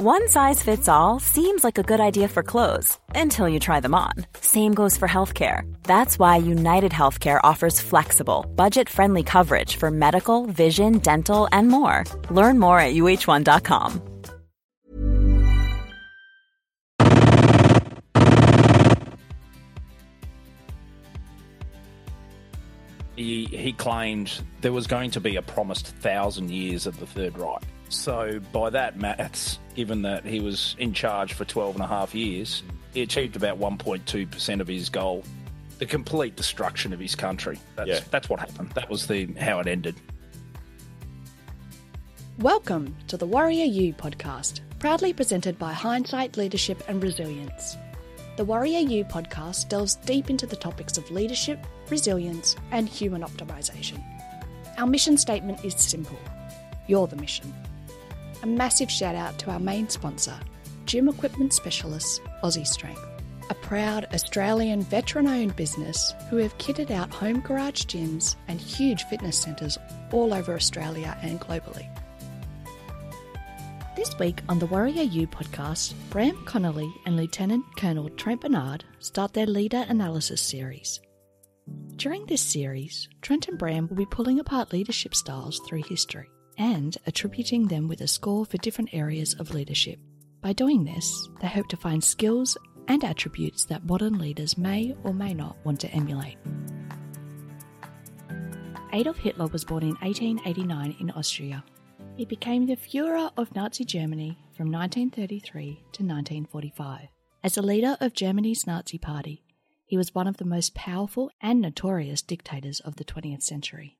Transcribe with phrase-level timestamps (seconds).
[0.00, 3.96] One size fits all seems like a good idea for clothes until you try them
[3.96, 4.12] on.
[4.40, 5.62] Same goes for healthcare.
[5.82, 12.04] That's why United Healthcare offers flexible, budget friendly coverage for medical, vision, dental, and more.
[12.30, 14.00] Learn more at uh1.com.
[23.16, 27.36] He, he claimed there was going to be a promised thousand years of the Third
[27.36, 27.64] Reich.
[27.90, 32.14] So, by that maths, given that he was in charge for 12 and a half
[32.14, 32.62] years,
[32.92, 35.24] he achieved about 1.2% of his goal
[35.78, 37.56] the complete destruction of his country.
[37.76, 38.00] That's, Yeah.
[38.10, 38.72] that's what happened.
[38.72, 39.94] That was the how it ended.
[42.40, 47.76] Welcome to the WarriorU podcast, proudly presented by Hindsight Leadership and Resilience.
[48.36, 54.02] The WarriorU podcast delves deep into the topics of leadership, resilience, and human optimization.
[54.78, 56.18] Our mission statement is simple
[56.88, 57.52] You're the mission.
[58.42, 60.38] A massive shout out to our main sponsor,
[60.84, 63.04] Gym Equipment Specialists Aussie Strength,
[63.50, 69.02] a proud Australian veteran owned business who have kitted out home garage gyms and huge
[69.04, 69.76] fitness centres
[70.12, 71.88] all over Australia and globally.
[73.96, 79.46] This week on the WarriorU podcast, Bram Connolly and Lieutenant Colonel Trent Burnard start their
[79.46, 81.00] leader analysis series.
[81.96, 86.28] During this series, Trent and Bram will be pulling apart leadership styles through history
[86.58, 89.98] and attributing them with a score for different areas of leadership.
[90.40, 92.56] By doing this, they hope to find skills
[92.88, 96.36] and attributes that modern leaders may or may not want to emulate.
[98.92, 101.64] Adolf Hitler was born in 1889 in Austria.
[102.16, 107.08] He became the Fuhrer of Nazi Germany from 1933 to 1945.
[107.44, 109.42] As a leader of Germany's Nazi Party,
[109.84, 113.96] he was one of the most powerful and notorious dictators of the 20th century.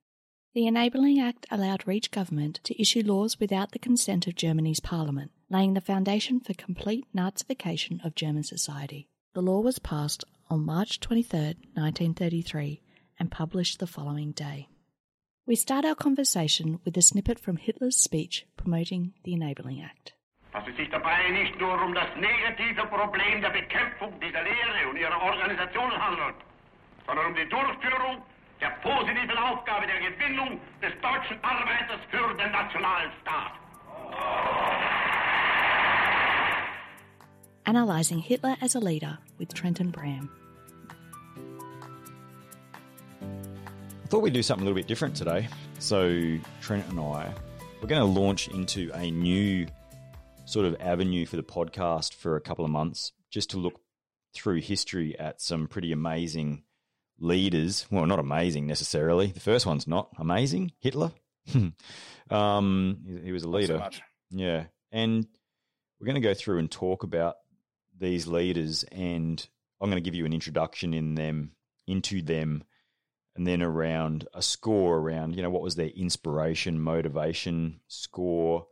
[0.55, 5.29] The Enabling Act allowed each government to issue laws without the consent of Germany's parliament,
[5.47, 9.07] laying the foundation for complete Nazification of German society.
[9.35, 11.39] The law was passed on March 23,
[11.75, 12.81] 1933,
[13.19, 14.67] and published the following day.
[15.45, 20.13] We start our conversation with a snippet from Hitler's speech promoting the Enabling Act.
[20.51, 24.97] dass es sich dabei nicht nur um das negative Problem der Bekämpfung dieser Lehre und
[24.97, 26.37] ihrer Organisation handelt,
[27.05, 28.23] sondern um die Durchführung
[28.61, 33.53] der positiven Aufgabe der Gewinnung des deutschen Arbeiters für den Nationalstaat.
[37.65, 40.29] Analysing Hitler as a leader with Trent and Bram.
[43.21, 45.47] I thought we'd do something a little bit different today.
[45.77, 47.31] So, Trent and I,
[47.79, 49.67] we're going to launch into a new
[50.45, 53.79] sort of avenue for the podcast for a couple of months, just to look
[54.33, 56.63] through history at some pretty amazing
[57.19, 57.85] leaders.
[57.91, 59.27] Well, not amazing necessarily.
[59.27, 60.71] The first one's not amazing.
[60.79, 61.11] Hitler.
[62.29, 63.77] um, he, he was a so leader.
[63.77, 64.01] much.
[64.31, 64.65] Yeah.
[64.91, 65.27] And
[65.99, 67.35] we're going to go through and talk about
[67.97, 69.45] these leaders and
[69.81, 71.51] I'm going to give you an introduction in them
[71.87, 72.63] into them
[73.35, 78.67] and then around a score around, you know, what was their inspiration, motivation score,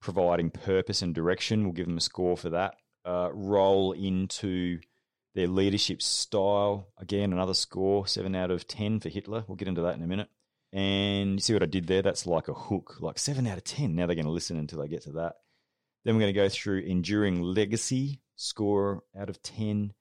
[0.00, 1.64] providing purpose and direction.
[1.64, 2.76] We'll give them a score for that.
[3.04, 4.80] Uh, roll into
[5.36, 6.88] their leadership style.
[6.98, 9.44] Again, another score, seven out of 10 for Hitler.
[9.46, 10.28] We'll get into that in a minute.
[10.72, 12.02] And you see what I did there?
[12.02, 13.94] That's like a hook, like seven out of 10.
[13.94, 15.34] Now they're going to listen until they get to that.
[16.04, 19.92] Then we're going to go through enduring legacy, score out of 10,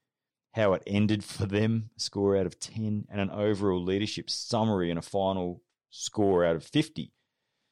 [0.53, 4.97] how it ended for them, score out of 10, and an overall leadership summary and
[4.97, 7.11] a final score out of 50.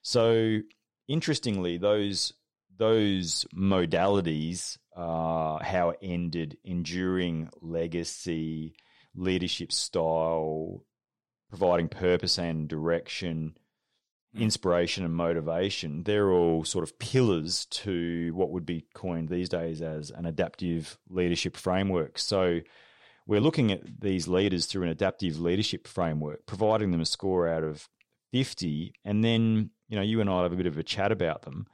[0.02, 0.60] So
[1.08, 2.34] interestingly, those
[2.78, 8.76] those modalities, uh, how it ended, enduring legacy,
[9.16, 10.84] leadership style,
[11.50, 13.56] providing purpose and direction,
[14.36, 19.82] inspiration and motivation, they're all sort of pillars to what would be coined these days
[19.82, 22.18] as an adaptive leadership framework.
[22.18, 22.62] So
[23.28, 27.64] we're looking at these leaders through an adaptive leadership framework, providing them a score out
[27.64, 27.88] of
[28.32, 31.44] 50, and then, you know, you and I have a bit of a chat about
[31.44, 31.68] them,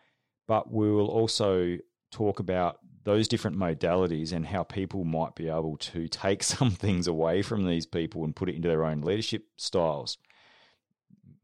[0.47, 1.78] but we will also
[2.12, 7.07] talk about those different modalities and how people might be able to take some things
[7.07, 10.18] away from these people and put it into their own leadership styles.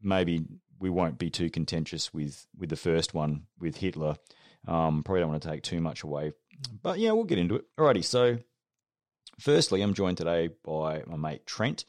[0.02, 0.44] Maybe
[0.78, 4.16] we won't be too contentious with with the first one with Hitler.
[4.68, 6.32] Um, probably don't want to take too much away,
[6.82, 7.64] but yeah, we'll get into it.
[7.78, 8.04] Alrighty.
[8.04, 8.38] So,
[9.40, 11.84] firstly, I'm joined today by my mate Trent.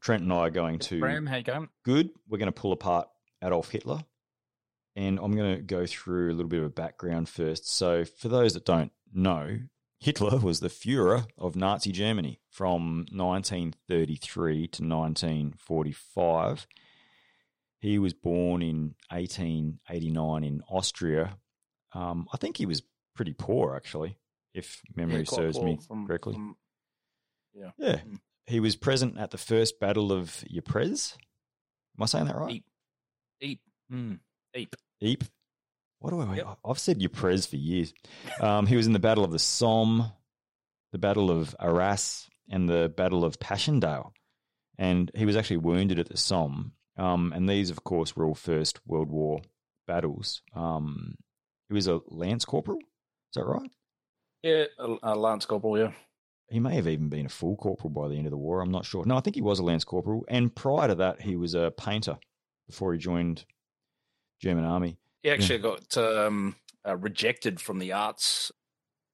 [0.00, 1.68] Trent and I are going to Bram, how you going?
[1.84, 2.10] good.
[2.28, 3.08] We're going to pull apart
[3.42, 4.02] Adolf Hitler,
[4.96, 7.68] and I'm going to go through a little bit of a background first.
[7.70, 9.58] So, for those that don't know,
[10.00, 16.66] Hitler was the Fuhrer of Nazi Germany from 1933 to 1945.
[17.80, 21.38] He was born in 1889 in Austria,
[21.92, 22.82] Um, I think he was
[23.16, 24.16] pretty poor, actually,
[24.54, 26.34] if memory Yeah, serves me from- correctly.
[26.34, 26.56] from-
[27.52, 27.72] yeah.
[27.78, 27.96] yeah.
[27.96, 28.20] Mm.
[28.46, 31.16] He was present at the first Battle of Ypres.
[31.98, 32.54] Am I saying that right?
[32.54, 32.64] Eep.
[33.40, 33.60] Eep.
[33.90, 34.20] Mm.
[34.54, 34.74] Eep.
[35.02, 35.30] Ypres.
[36.00, 36.36] What do I?
[36.36, 36.58] Yep.
[36.64, 37.92] I've said your Ypres for years.
[38.40, 40.10] Um, he was in the Battle of the Somme,
[40.92, 44.12] the Battle of Arras, and the Battle of Passchendaele.
[44.78, 46.72] And he was actually wounded at the Somme.
[46.96, 49.42] Um, and these, of course, were all First World War
[49.86, 50.42] battles.
[50.54, 51.16] Um,
[51.68, 52.78] he was a lance corporal.
[52.78, 53.70] Is that right?
[54.42, 55.92] Yeah, a, a Lance Corporal, yeah.
[56.50, 58.60] He may have even been a full corporal by the end of the war.
[58.60, 59.04] I'm not sure.
[59.04, 60.24] No, I think he was a lance corporal.
[60.28, 62.18] And prior to that, he was a painter
[62.66, 63.44] before he joined
[64.40, 64.98] German army.
[65.22, 66.56] He actually got um,
[66.86, 68.50] uh, rejected from the arts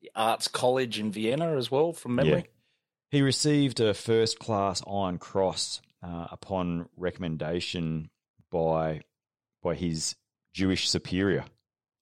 [0.02, 2.46] the arts college in Vienna as well, from memory.
[3.10, 8.10] He received a first class Iron Cross uh, upon recommendation
[8.50, 9.00] by
[9.62, 10.16] by his
[10.52, 11.44] Jewish superior,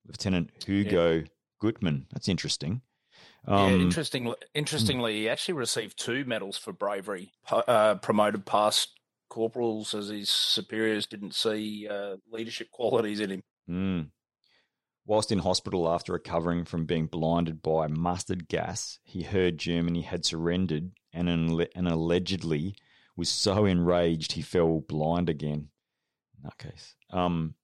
[0.06, 1.24] Lieutenant Hugo
[1.62, 2.06] Gutmann.
[2.12, 2.82] That's interesting.
[3.48, 7.32] yeah, Um, interestingly, interestingly, he actually received two medals for bravery.
[7.50, 8.93] Uh, promoted past
[9.28, 13.42] corporals as his superiors didn't see uh, leadership qualities in him.
[13.68, 14.10] Mm.
[15.06, 20.24] Whilst in hospital after recovering from being blinded by mustard gas, he heard Germany had
[20.24, 22.76] surrendered and, and allegedly
[23.16, 25.68] was so enraged he fell blind again.
[26.36, 27.54] In that case, um,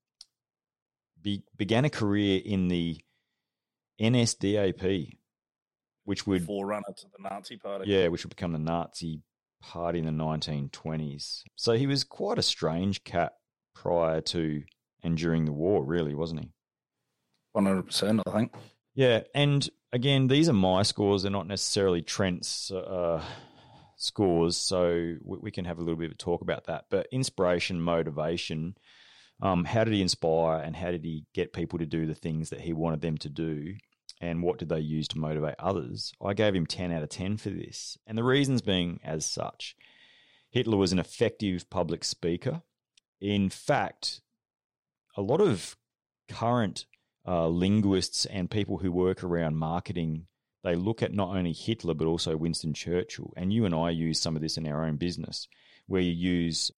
[1.20, 2.98] be- began a career in the
[4.00, 5.16] NSDAP,
[6.04, 7.90] which would Forerunner to the Nazi Party.
[7.90, 9.22] yeah, which would become the Nazi
[9.60, 11.42] party in the 1920s.
[11.56, 13.32] So he was quite a strange cat
[13.74, 14.62] prior to
[15.02, 16.50] and during the war, really, wasn't he?
[17.52, 18.20] one hundred percent.
[18.26, 18.54] I think.
[18.94, 23.22] Yeah, and again, these are my scores; they're not necessarily Trent's uh,
[23.96, 26.84] scores, so we, we can have a little bit of a talk about that.
[26.90, 28.76] But inspiration, motivation,
[29.42, 32.50] um, how did he inspire, and how did he get people to do the things
[32.50, 33.74] that he wanted them to do,
[34.20, 36.12] and what did they use to motivate others?
[36.22, 39.76] I gave him ten out of ten for this, and the reasons being as such:
[40.50, 42.62] Hitler was an effective public speaker.
[43.20, 44.20] In fact,
[45.17, 45.76] a lot of
[46.28, 46.87] current
[47.26, 50.26] uh, linguists and people who work around marketing,
[50.62, 53.32] they look at not only Hitler but also Winston Churchill.
[53.37, 55.49] And you and I use some of this in our own business,
[55.87, 56.70] where you use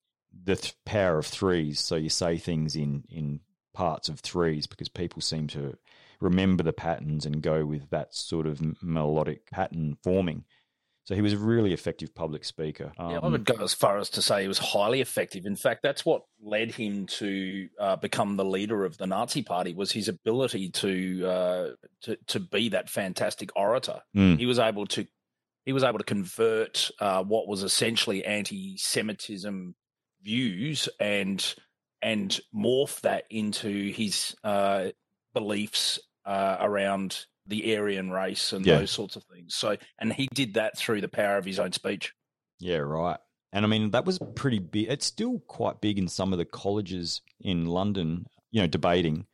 [0.44, 1.78] the th- power of threes.
[1.78, 3.40] So you say things in in
[3.72, 5.76] parts of threes because people seem to
[6.22, 10.44] remember the patterns and go with that sort of melodic pattern forming.
[11.04, 12.92] So he was a really effective public speaker.
[12.96, 15.46] Yeah, I Um, would go as far as to say he was highly effective.
[15.46, 19.74] In fact, that's what led him to uh, become the leader of the Nazi Party
[19.74, 21.70] was his ability to uh,
[22.02, 24.00] to to be that fantastic orator.
[24.16, 24.38] Mm.
[24.38, 25.04] He was able to
[25.64, 29.74] he was able to convert uh, what was essentially anti-Semitism
[30.22, 31.54] views and
[32.00, 34.90] and morph that into his uh,
[35.34, 38.78] beliefs uh, around the Aryan race and Yeah.
[38.78, 39.54] those sorts of things.
[39.54, 42.12] So, and he did that through the power of his own speech.
[42.60, 43.18] Yeah, right.
[43.52, 44.86] And I mean, that was pretty big.
[44.88, 49.26] It's still quite big in some of the colleges in London, you know, debating.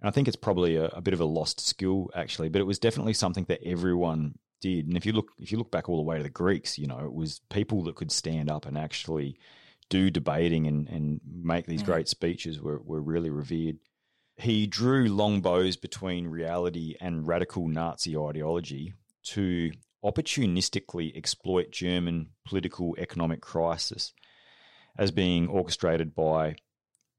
[0.00, 2.66] And I think it's probably a, a bit of a lost skill, actually, but it
[2.66, 4.86] was definitely something that everyone did.
[4.86, 6.86] And if you look, if you look back all the way to the Greeks, you
[6.86, 9.38] know, it was people that could stand up and actually
[9.88, 11.86] do debating and, and make these Mm.
[11.86, 13.78] great speeches were, were really revered.
[14.36, 18.92] He drew long bows between reality and radical Nazi ideology
[19.24, 19.72] to
[20.04, 24.12] opportunistically exploit German political economic crisis
[24.98, 26.56] as being orchestrated by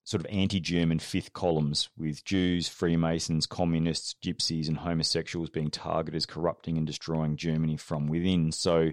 [0.03, 6.25] sort of anti-German fifth columns with Jews, Freemasons, communists, gypsies and homosexuals being targeted as
[6.25, 8.53] corrupting and destroying Germany from within.
[8.53, 8.91] So,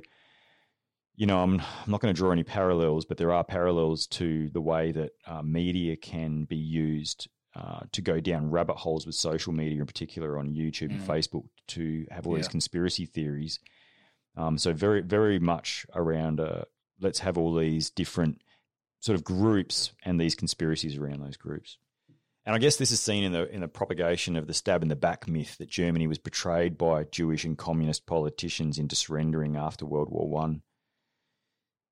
[1.14, 4.50] you know, I'm, I'm not going to draw any parallels, but there are parallels to
[4.50, 9.14] the way that uh, media can be used uh, to go down rabbit holes with
[9.14, 11.06] social media, in particular on YouTube and Mm.
[11.06, 13.60] Facebook, to have all these conspiracy theories.
[14.36, 16.40] Um, so very, very much around.
[16.40, 16.64] Uh,
[17.00, 18.42] let's have all these different
[19.00, 21.78] sort of groups and these conspiracies around those groups.
[22.46, 24.88] And I guess this is seen in the in the propagation of the stab in
[24.88, 29.86] the back myth that Germany was betrayed by Jewish and communist politicians into surrendering after
[29.86, 30.62] World War One.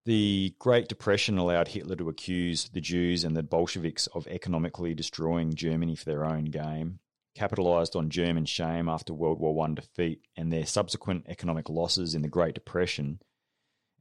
[0.04, 5.54] The Great Depression allowed Hitler to accuse the Jews and the Bolsheviks of economically destroying
[5.54, 6.98] Germany for their own game,
[7.36, 12.22] capitalized on German shame after World War One defeat and their subsequent economic losses in
[12.22, 13.20] the Great Depression,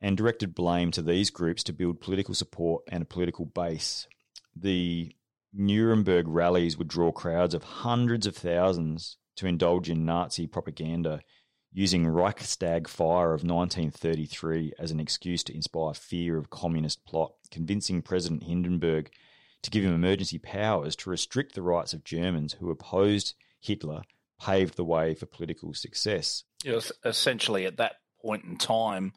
[0.02, 4.08] and directed blame to these groups to build political support and a political base.
[4.56, 5.16] The
[5.54, 11.22] Nuremberg rallies would draw crowds of hundreds of thousands to indulge in Nazi propaganda
[11.74, 18.02] using Reichstag fire of 1933 as an excuse to inspire fear of communist plot, convincing
[18.02, 19.10] President Hindenburg
[19.62, 24.02] to give him emergency powers to restrict the rights of Germans who opposed Hitler,
[24.40, 26.44] paved the way for political success.
[26.66, 29.14] It was essentially at that point in time,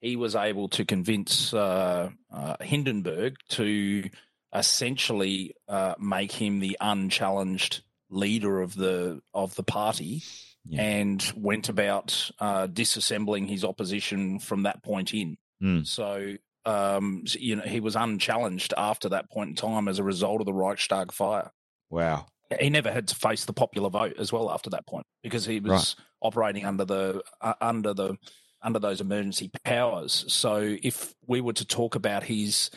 [0.00, 4.08] he was able to convince uh, uh, Hindenburg to
[4.54, 10.22] essentially uh, make him the unchallenged leader of the of the party,
[10.68, 10.82] Yeah.
[10.82, 15.36] and went about uh, disassembling his opposition from that point in.
[15.62, 15.86] Mm.
[15.86, 16.36] So.
[16.66, 20.44] Um, you know, he was unchallenged after that point in time as a result of
[20.44, 21.50] the Reichstag fire.
[21.88, 22.26] Wow.
[22.60, 25.60] He never had to face the popular vote as well after that point because he
[25.60, 28.16] was operating under the uh, under the
[28.60, 30.24] under those emergency powers.
[30.28, 32.70] So if we were to talk about his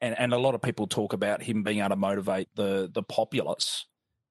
[0.00, 3.02] and, and a lot of people talk about him being able to motivate the the
[3.02, 3.86] populace.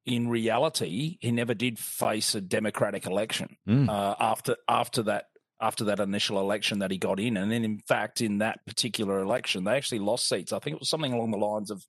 [0.05, 3.87] In reality, he never did face a democratic election Mm.
[3.89, 5.25] uh, after after that
[5.61, 9.19] after that initial election that he got in, and then in fact in that particular
[9.21, 10.51] election they actually lost seats.
[10.51, 11.85] I think it was something along the lines of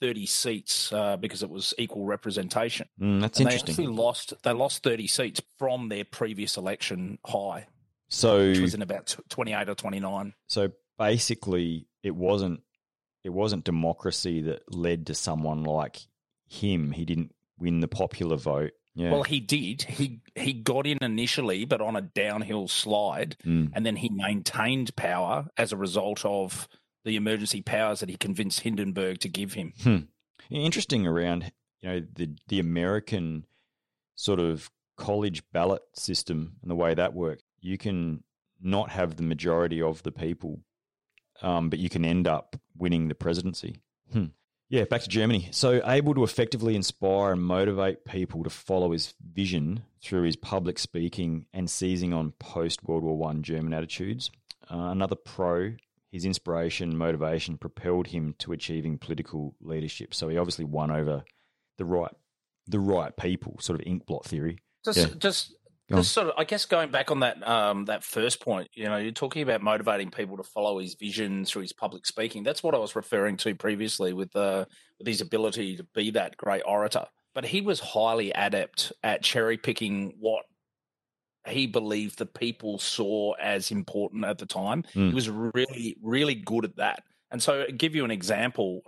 [0.00, 2.88] thirty seats uh, because it was equal representation.
[3.00, 3.84] Mm, that's And they interesting.
[3.84, 4.32] actually lost.
[4.44, 7.66] They lost thirty seats from their previous election high,
[8.08, 10.32] So, which was in about tw- twenty-eight or twenty-nine.
[10.46, 12.60] so basically, it wasn't
[13.24, 15.98] it wasn't democracy that led to someone like
[16.46, 16.92] him.
[16.92, 18.72] He didn't win the popular vote.
[18.94, 19.12] Yeah.
[19.12, 19.82] Well, he did.
[19.82, 23.70] He he got in initially, but on a downhill slide, Mm.
[23.74, 26.66] and then he maintained power as a result of
[27.04, 29.72] the emergency powers that he convinced Hindenburg to give him.
[30.50, 33.44] Interesting around you know the the American
[34.16, 37.42] sort of college ballot system and the way that works.
[37.60, 38.24] You can
[38.60, 40.60] not have the majority of the people,
[41.42, 43.80] um, but you can end up winning the presidency.
[44.12, 44.26] Hmm.
[44.70, 45.48] Yeah, back to Germany.
[45.50, 50.78] So able to effectively inspire and motivate people to follow his vision through his public
[50.78, 54.30] speaking and seizing on post World War One German attitudes.
[54.70, 55.72] Uh, another pro,
[56.12, 60.12] his inspiration, motivation propelled him to achieving political leadership.
[60.14, 61.24] So he obviously won over
[61.78, 62.12] the right,
[62.66, 63.56] the right people.
[63.60, 64.58] Sort of inkblot theory.
[64.84, 65.06] Just, Yeah.
[65.18, 65.54] just.
[65.96, 68.98] Just sort of, I guess, going back on that um, that first point, you know,
[68.98, 72.42] you're talking about motivating people to follow his vision through his public speaking.
[72.42, 74.66] That's what I was referring to previously with uh,
[74.98, 77.06] with his ability to be that great orator.
[77.34, 80.44] But he was highly adept at cherry picking what
[81.46, 84.84] he believed the people saw as important at the time.
[84.94, 85.08] Mm.
[85.08, 87.02] He was really, really good at that.
[87.30, 88.82] And so, I'll give you an example.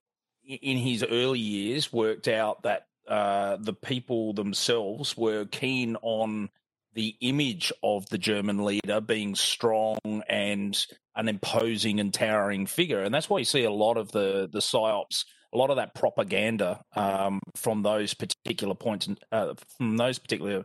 [0.45, 6.49] In his early years, worked out that uh, the people themselves were keen on
[6.95, 13.15] the image of the German leader being strong and an imposing and towering figure, and
[13.15, 16.83] that's why you see a lot of the the psyops, a lot of that propaganda
[16.97, 20.65] um, from those particular points, in, uh, from those particular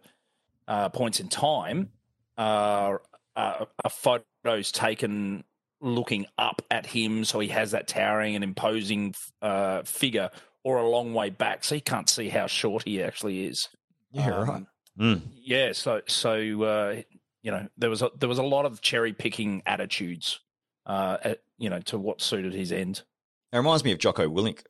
[0.67, 1.89] uh, points in time,
[2.37, 2.97] uh,
[3.35, 5.43] uh, are photos taken
[5.81, 10.31] looking up at him, so he has that towering and imposing uh, figure,
[10.63, 13.69] or a long way back, so he can't see how short he actually is.
[14.11, 14.65] Yeah, Um, right.
[14.99, 15.21] Mm.
[15.35, 16.33] Yeah, so so
[16.63, 17.01] uh,
[17.41, 20.39] you know there was a, there was a lot of cherry picking attitudes,
[20.85, 23.03] uh, at, you know, to what suited his end.
[23.51, 24.63] It reminds me of Jocko Willink.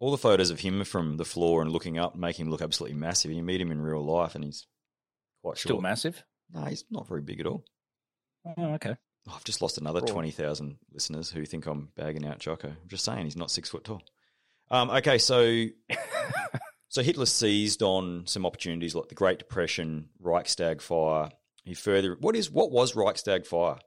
[0.00, 2.98] All the photos of him from the floor and looking up make him look absolutely
[2.98, 3.30] massive.
[3.30, 4.66] And you meet him in real life, and he's
[5.42, 5.82] quite Still short.
[5.82, 6.24] massive.
[6.52, 7.64] No, he's not very big at all.
[8.44, 8.96] Oh, okay.
[9.28, 10.10] Oh, I've just lost another Broad.
[10.12, 12.68] 20,000 listeners who think I'm bagging out Jocko.
[12.68, 14.02] I'm just saying he's not six foot tall.
[14.70, 15.42] Um, okay, so
[16.92, 21.30] so Hitler seized on some opportunities like the Great Depression, Reichstag fire.
[21.64, 23.78] He further what is what was Reichstag fire?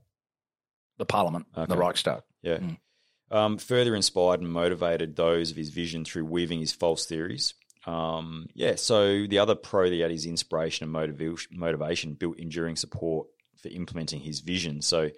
[0.98, 2.22] the Parliament, the Reichstag.
[2.42, 2.58] Yeah.
[2.58, 2.78] Mm.
[3.32, 7.54] Um, further inspired and motivated those of his vision through weaving his false theories.
[7.86, 12.40] Um, yeah, so the other pro that he had his inspiration and motivation, motivation built
[12.40, 13.28] enduring support
[13.62, 14.82] for implementing his vision.
[14.82, 15.10] So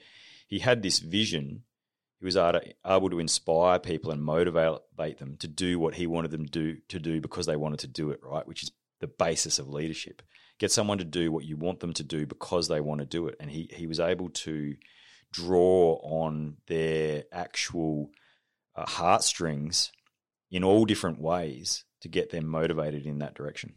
[0.48, 1.63] he had this vision.
[2.19, 6.45] He was able to, inspire people and motivate them to do what he wanted them
[6.45, 8.47] do, to do because they wanted to do it, right?
[8.47, 10.24] Which is the basis of leadership.
[10.57, 13.27] Get someone to do what you want them to do because they want to do
[13.27, 13.36] it.
[13.39, 14.75] And he, he was able to
[15.31, 18.09] draw on their actual
[18.75, 19.91] uh, heartstrings
[20.50, 23.75] in all different ways to get them motivated in that direction.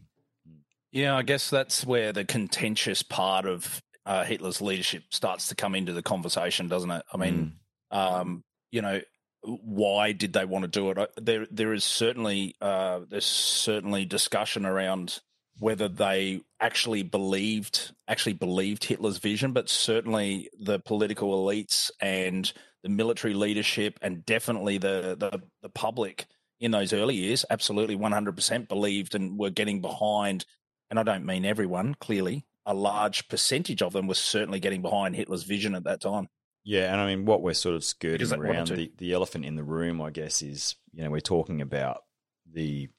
[0.91, 5.75] Yeah, I guess that's where the contentious part of uh, Hitler's leadership starts to come
[5.75, 7.03] into the conversation, doesn't it?
[7.13, 7.53] I mean,
[7.91, 9.01] um, you know,
[9.43, 11.11] why did they want to do it?
[11.17, 15.19] There, there is certainly uh, there's certainly discussion around
[15.59, 22.51] whether they actually believed actually believed Hitler's vision, but certainly the political elites and
[22.83, 26.27] the military leadership, and definitely the the, the public
[26.61, 30.45] in those early years, absolutely 100% believed and were getting behind.
[30.91, 32.45] And I don't mean everyone, clearly.
[32.67, 36.27] A large percentage of them was certainly getting behind Hitler's vision at that time.
[36.63, 39.63] Yeah, and I mean, what we're sort of skirting around the, the elephant in the
[39.63, 42.03] room, I guess, is you know we're talking about
[42.51, 42.89] the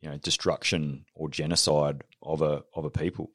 [0.00, 3.30] you know destruction or genocide of a of a people.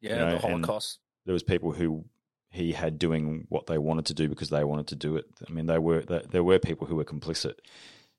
[0.00, 0.98] Yeah, You know, the Holocaust.
[1.24, 2.04] there was people who
[2.50, 5.26] he had doing what they wanted to do because they wanted to do it.
[5.48, 7.54] I mean, they were there there were people who were complicit.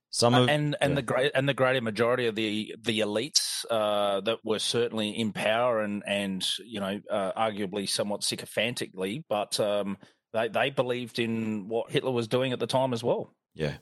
[0.09, 0.95] Some of and and yeah.
[0.95, 5.33] the great and the greater majority of the the elites uh, that were certainly in
[5.33, 9.97] power and and you know uh, arguably somewhat sycophantically, but um,
[10.33, 13.33] they they believed in what Hitler was doing at the time as well.
[13.55, 13.75] yeah,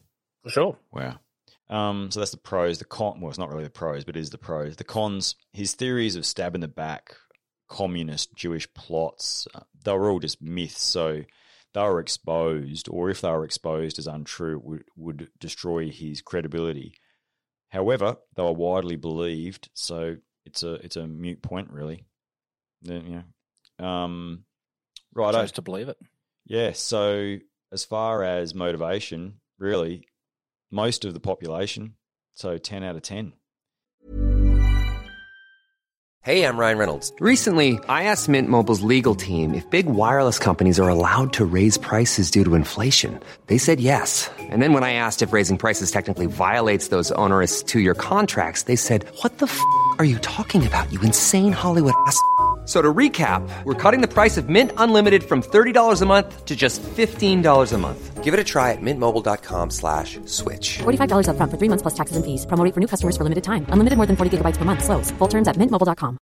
[0.44, 0.78] For sure.
[0.92, 1.20] wow.
[1.68, 2.78] Um, so that's the pros.
[2.78, 4.76] The con, well, it's not really the pros, but it is the pros.
[4.76, 5.36] The cons.
[5.52, 7.16] His theories of stab in the back,
[7.68, 10.84] communist Jewish plots, uh, they were all just myths.
[10.84, 11.24] So
[11.74, 16.94] they were exposed, or if they were exposed as untrue, would, would destroy his credibility.
[17.70, 22.06] However, they were widely believed, so it's a it's a mute point, really.
[22.84, 23.24] Yeah.
[23.80, 24.46] Um,
[25.16, 25.34] right.
[25.34, 25.98] Chose to believe it.
[26.46, 26.72] Yeah.
[26.74, 27.38] So
[27.72, 30.08] as far as motivation, really,
[30.72, 31.96] most of the population,
[32.34, 33.34] so ten out of ten.
[36.22, 37.14] Hey, I'm Ryan Reynolds.
[37.20, 41.78] Recently, I asked Mint Mobile's legal team if big wireless companies are allowed to raise
[41.78, 43.20] prices due to inflation.
[43.46, 44.28] They said yes.
[44.40, 48.76] And then when I asked if raising prices technically violates those onerous two-year contracts, they
[48.76, 49.60] said, "What the f***
[50.00, 50.92] are you talking about?
[50.92, 52.20] You insane Hollywood ass."
[52.66, 56.46] F- So to recap, we're cutting the price of Mint Unlimited from $30 a month
[56.46, 58.24] to just $15 a month.
[58.24, 60.80] Give it a try at mintmobile.com slash switch.
[60.80, 62.48] $45 upfront for three months plus taxes and fees.
[62.48, 63.68] Promo for new customers for limited time.
[63.70, 64.84] Unlimited more than 40 gigabytes per month.
[64.84, 65.12] Slows.
[65.20, 66.18] Full terms at mintmobile.com.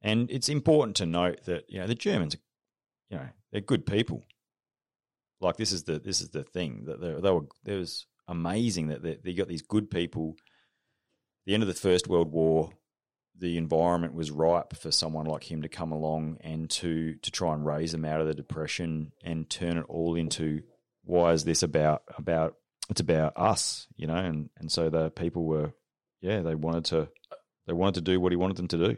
[0.00, 2.36] And it's important to note that you know the Germans,
[3.10, 4.22] you know, they're good people.
[5.40, 7.46] Like this is the this is the thing that they, they were.
[7.66, 10.36] It was amazing that they, they got these good people.
[11.46, 12.70] The end of the First World War,
[13.38, 17.54] the environment was ripe for someone like him to come along and to to try
[17.54, 20.62] and raise them out of the depression and turn it all into
[21.04, 22.54] why is this about about
[22.90, 25.72] it's about us, you know, and and so the people were,
[26.20, 27.08] yeah, they wanted to
[27.66, 28.96] they wanted to do what he wanted them to do.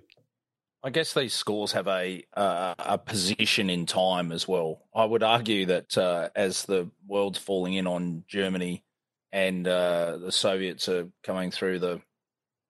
[0.83, 4.83] I guess these scores have a uh, a position in time as well.
[4.95, 8.85] I would argue that uh, as the world's falling in on Germany
[9.33, 12.01] and uh, the Soviets are coming through the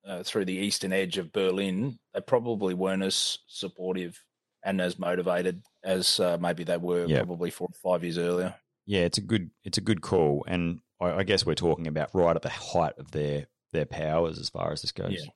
[0.07, 4.23] uh, through the eastern edge of Berlin, they probably weren't as supportive
[4.63, 7.19] and as motivated as uh, maybe they were Yeah.
[7.19, 8.55] probably four or five years earlier.
[8.87, 12.11] Yeah, it's a good it's a good call, and I, I guess we're talking about
[12.15, 15.13] right at the height of their their powers as far as this goes.
[15.13, 15.31] Yeah.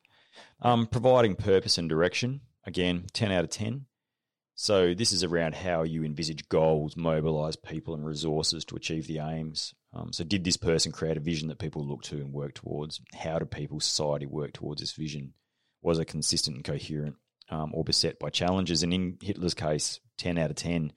[0.60, 3.86] Um, providing purpose and direction again, ten out of ten.
[4.56, 9.18] So this is around how you envisage goals, mobilize people and resources to achieve the
[9.18, 9.74] aims.
[9.94, 13.00] Um, so did this person create a vision that people look to and work towards?
[13.14, 15.34] How do people, society work towards this vision?
[15.82, 17.16] Was it consistent and coherent,
[17.48, 18.82] um, or beset by challenges?
[18.82, 20.92] And in Hitler's case, ten out of ten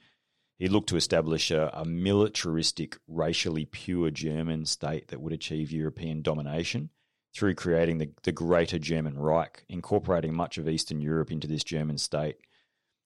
[0.58, 6.24] he looked to establish a, a militaristic, racially pure German state that would achieve European
[6.24, 6.90] domination
[7.36, 12.00] through creating the, the Greater German Reich, incorporating much of Eastern Europe into this German
[12.00, 12.38] state.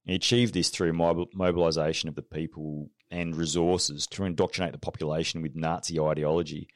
[0.06, 5.56] He achieved this through mobilization of the people and resources to indoctrinate the population with
[5.56, 6.68] Nazi ideology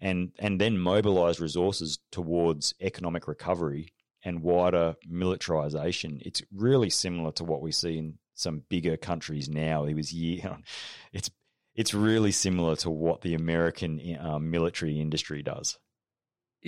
[0.00, 3.92] and, and then mobilize resources towards economic recovery
[4.24, 6.20] and wider militarization.
[6.22, 9.84] It's really similar to what we see in some bigger countries now.
[9.84, 10.58] He was year,
[11.12, 11.30] it's
[11.74, 15.78] it's really similar to what the American uh, military industry does.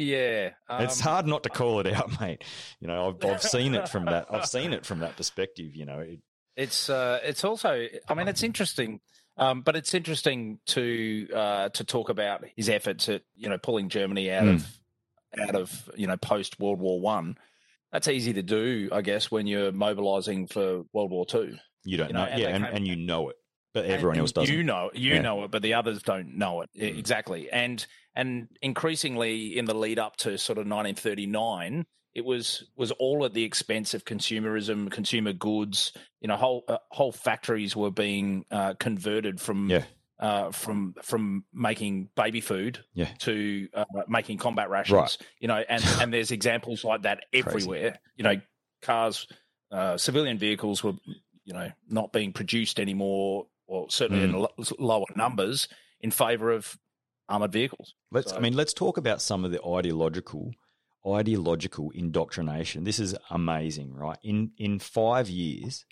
[0.00, 2.44] Yeah, it's um, hard not to call it out, mate.
[2.78, 4.26] You know, I've, I've seen it from that.
[4.30, 5.74] I've seen it from that perspective.
[5.74, 6.20] You know, it,
[6.56, 7.88] It's uh, it's also.
[8.08, 9.00] I mean, it's interesting,
[9.36, 13.88] um, but it's interesting to uh, to talk about his efforts at you know pulling
[13.88, 14.54] Germany out Mm.
[14.54, 14.78] of
[15.48, 17.36] out of you know post World War One.
[17.90, 21.56] That's easy to do, I guess, when you're mobilising for World War Two.
[21.84, 23.36] you don't You know, know, and yeah, and, and you know it,
[23.74, 24.54] but everyone else doesn't.
[24.54, 25.22] You know, you Yeah.
[25.22, 26.98] know it, but the others don't know it Mm.
[26.98, 27.50] exactly.
[27.50, 27.84] And
[28.18, 33.32] and increasingly in the lead up to sort of 1939, it was was all at
[33.32, 35.92] the expense of consumerism, consumer goods.
[36.20, 39.84] You know, whole uh, whole factories were being uh, converted from Yeah.
[40.18, 43.08] uh, from from making baby food Yeah.
[43.20, 44.96] to uh, making combat rations.
[44.96, 45.16] Right.
[45.40, 47.98] You know, and and there's examples like that everywhere.
[48.16, 48.34] You know,
[48.82, 49.26] cars,
[49.70, 50.94] uh, civilian vehicles were
[51.44, 54.30] you know not being produced anymore, or certainly Mm.
[54.30, 55.68] in lo- lower numbers
[56.00, 56.76] in favour of
[57.28, 57.94] armored vehicles.
[58.10, 58.32] Let's.
[58.32, 60.52] I mean, let's talk about some of the ideological,
[61.06, 62.84] ideological indoctrination.
[62.84, 64.18] This is amazing, right?
[64.22, 65.84] In in five years,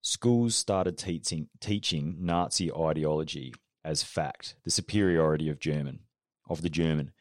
[0.00, 3.54] schools started teaching teaching Nazi ideology
[3.84, 6.00] as fact, the superiority of German,
[6.48, 7.12] of the German.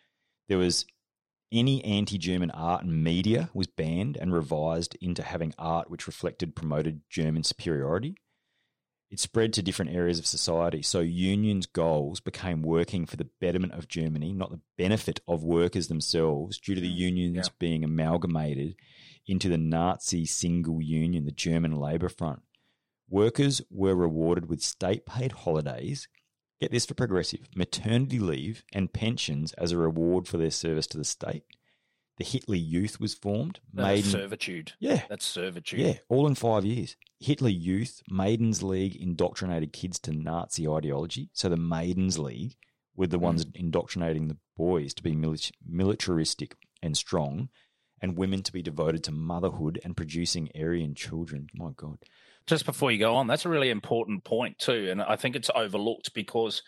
[0.48, 0.86] There was
[1.52, 7.02] any anti-German art and media was banned and revised into having art which reflected promoted
[7.10, 8.16] German superiority.
[9.12, 10.82] It spread to different areas of society.
[10.82, 15.90] So unions' goals became working for the betterment of Germany, not the benefit of workers
[15.90, 17.54] themselves, due to the mm, unions yeah.
[17.60, 18.78] being amalgamated
[19.28, 22.40] into the Nazi single union, the German Labour Front.
[23.10, 26.08] Workers were rewarded with state paid holidays,
[26.62, 30.98] get this for progressive, maternity leave, and pensions as a reward for their service to
[30.98, 31.44] the state.
[32.22, 33.60] The Hitler Youth was formed.
[33.74, 34.74] That's Maiden, servitude.
[34.80, 35.80] yeah, That's servitude.
[35.80, 36.96] yeah, all in five years.
[37.20, 41.30] Hitler Youth, Maidens League indoctrinated kids to Nazi ideology.
[41.34, 42.58] So the Maidens League
[42.96, 47.50] were the ones indoctrinating the boys to be milit- militaristic and strong,
[48.02, 51.48] and women to be devoted to motherhood and producing Aryan children.
[51.56, 51.98] My God.
[52.46, 55.50] just before you go on, that's a really important point too, and I think it's
[55.56, 56.62] overlooked because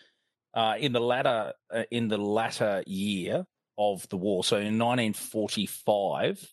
[0.54, 3.46] uh, in the latter uh, in the latter year
[3.78, 6.52] of the war, so in 1945,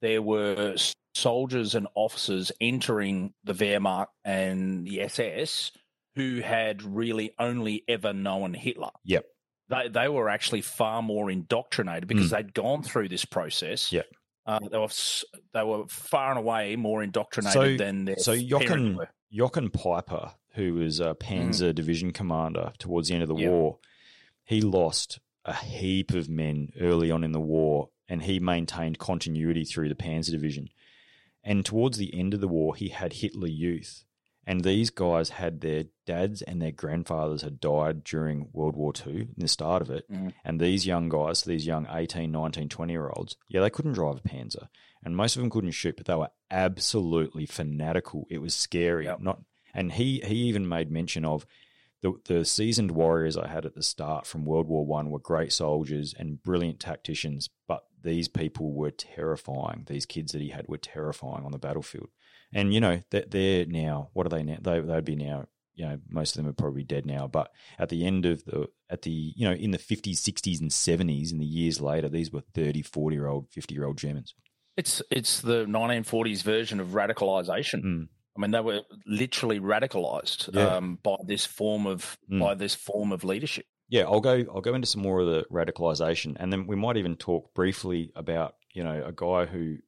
[0.00, 0.76] there were
[1.14, 5.70] soldiers and officers entering the Wehrmacht and the SS
[6.16, 8.90] who had really only ever known Hitler.
[9.04, 9.24] Yep.
[9.68, 13.90] They they were actually far more indoctrinated because they'd gone through this process.
[13.92, 14.06] Yep.
[14.46, 14.88] Uh, they were
[15.54, 18.98] they were far and away more indoctrinated So- than their So Jochen.
[19.32, 23.78] Jochen Peiper, who was a Panzer Division commander towards the end of the war,
[24.44, 29.64] he lost a heap of men early on in the war, and he maintained continuity
[29.64, 30.68] through the Panzer Division.
[31.42, 34.04] And towards the end of the war, he had Hitler Youth,
[34.46, 39.20] and these guys had their dads and their grandfathers had died during World War II,
[39.22, 40.10] in the start of it.
[40.10, 40.32] Mhm.
[40.44, 44.18] And these young guys, these young 18, 19, 20 year olds, yeah, they couldn't drive
[44.18, 44.68] a Panzer
[45.04, 48.26] and most of them couldn't shoot, but they were absolutely fanatical.
[48.30, 49.04] It was scary.
[49.04, 49.20] Yep.
[49.20, 49.42] Not,
[49.74, 51.46] and he he even made mention of
[52.04, 55.52] the the seasoned warriors I had at the start from World War One were great
[55.52, 59.84] soldiers and brilliant tacticians, but these people were terrifying.
[59.86, 62.10] These kids that he had were terrifying on the battlefield.
[62.52, 64.58] And you know that they're now what are they now?
[64.60, 65.46] They they'd be now.
[65.76, 67.26] You know, most of them are probably dead now.
[67.26, 70.70] But at the end of the, at the, you know, in the 50s, 60s, and
[70.70, 74.36] 70s, in the years later, these were 30, 40 year old, 50 year old Germans.
[74.76, 77.82] It's it's the 1940s version of radicalization.
[77.82, 78.08] Mm.
[78.36, 80.76] I mean, they were literally radicalized Yeah.
[80.76, 82.40] um, by this form of Mm.
[82.40, 83.66] by this form of leadership.
[83.88, 84.44] Yeah, I'll go.
[84.52, 88.10] I'll go into some more of the radicalization, and then we might even talk briefly
[88.16, 89.78] about you know a guy who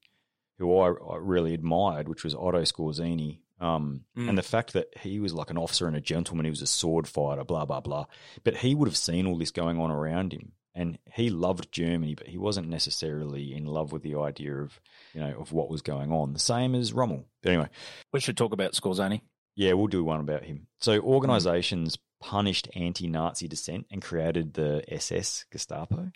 [0.58, 4.28] who I, I really admired, which was Otto Skorzeny, um, Mm.
[4.28, 6.66] and the fact that he was like an officer and a gentleman, he was a
[6.66, 8.06] sword fighter, blah blah blah.
[8.44, 12.14] But he would have seen all this going on around him, and he loved Germany,
[12.14, 14.78] but he wasn't necessarily in love with the idea of
[15.14, 16.32] you know of what was going on.
[16.34, 17.24] The same as Rommel.
[17.42, 17.68] But anyway,
[18.12, 19.22] We should talk about Skorzeny.
[19.56, 20.66] yeah, we'll do one about him.
[20.78, 26.10] So organizations punished anti-Nazi dissent and created the SS Gestapo,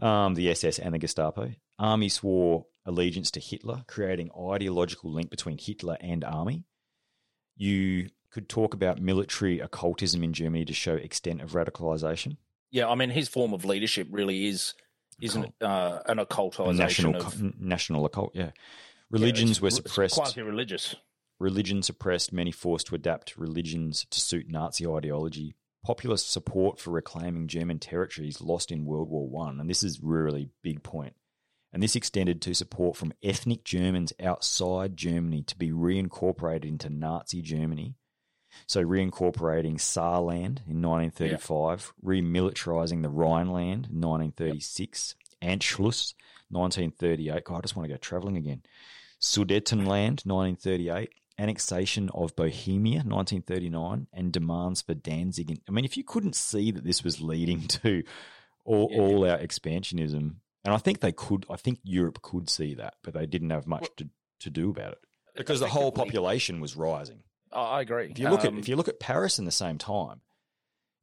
[0.00, 1.52] um, the SS and the Gestapo.
[1.78, 6.64] Army swore allegiance to Hitler, creating ideological link between Hitler and army.
[7.56, 12.36] You could talk about military occultism in Germany to show extent of radicalization.
[12.70, 14.74] Yeah, I mean, his form of leadership really is
[15.20, 18.50] isn't uh, an occultization National, of national occult, yeah.
[19.10, 20.14] Religions were suppressed.
[20.14, 20.94] quasi religious.
[21.40, 25.54] Religion suppressed, many forced to adapt religions to suit Nazi ideology.
[25.84, 30.50] Populist support for reclaiming German territories lost in World War One, and this is really
[30.62, 31.14] big point.
[31.72, 37.42] And this extended to support from ethnic Germans outside Germany to be reincorporated into Nazi
[37.42, 37.94] Germany.
[38.66, 46.14] So reincorporating Saarland in 1935, remilitarizing the Rhineland in 1936, Anschluss
[46.50, 47.44] 1938.
[47.44, 48.62] God, I just want to go traveling again.
[49.20, 55.60] Sudetenland 1938, annexation of Bohemia 1939, and demands for Danzig.
[55.68, 58.02] I mean, if you couldn't see that this was leading to
[58.64, 58.98] all, Yeah.
[59.00, 63.14] all our expansionism, and I think they could, I think Europe could see that, but
[63.14, 64.08] they didn't have much to,
[64.40, 64.98] to do about it
[65.36, 67.22] because the whole population was rising.
[67.52, 68.10] I I agree.
[68.10, 70.20] If you look Um, at if you look at Paris in the same time,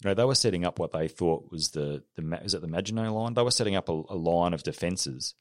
[0.03, 2.67] you know they were setting up what they thought was the the is it the
[2.67, 3.33] Maginot line?
[3.33, 5.35] They were setting up a, a line of defences,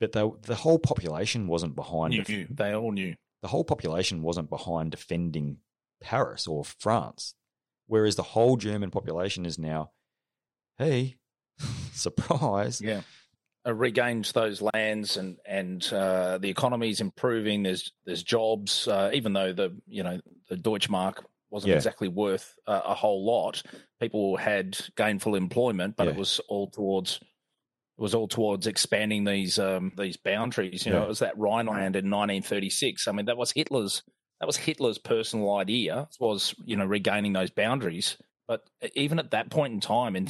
[0.00, 2.10] but they, the whole population wasn't behind.
[2.12, 2.46] knew, def- knew.
[2.50, 3.14] they all knew.
[3.42, 5.58] the whole population wasn't behind defending
[6.00, 7.34] Paris or France,
[7.86, 9.90] whereas the whole German population is now,
[10.78, 11.16] hey,
[11.92, 13.02] surprise, Yeah.
[13.64, 17.62] Uh, regained those lands and and uh, the economy's improving.
[17.62, 20.18] There's there's jobs, uh, even though the you know
[20.54, 21.76] the Deutschmark wasn't Yeah.
[21.76, 23.62] exactly worth uh, a whole lot.
[24.00, 27.20] People had gainful employment, but it was all towards
[27.98, 30.84] it was all towards expanding these um, these boundaries.
[30.86, 33.06] You know, it was that Rhineland in 1936.
[33.08, 34.02] I mean, that was Hitler's
[34.40, 38.16] that was Hitler's personal idea was you know regaining those boundaries.
[38.48, 40.24] But even at that point in time, in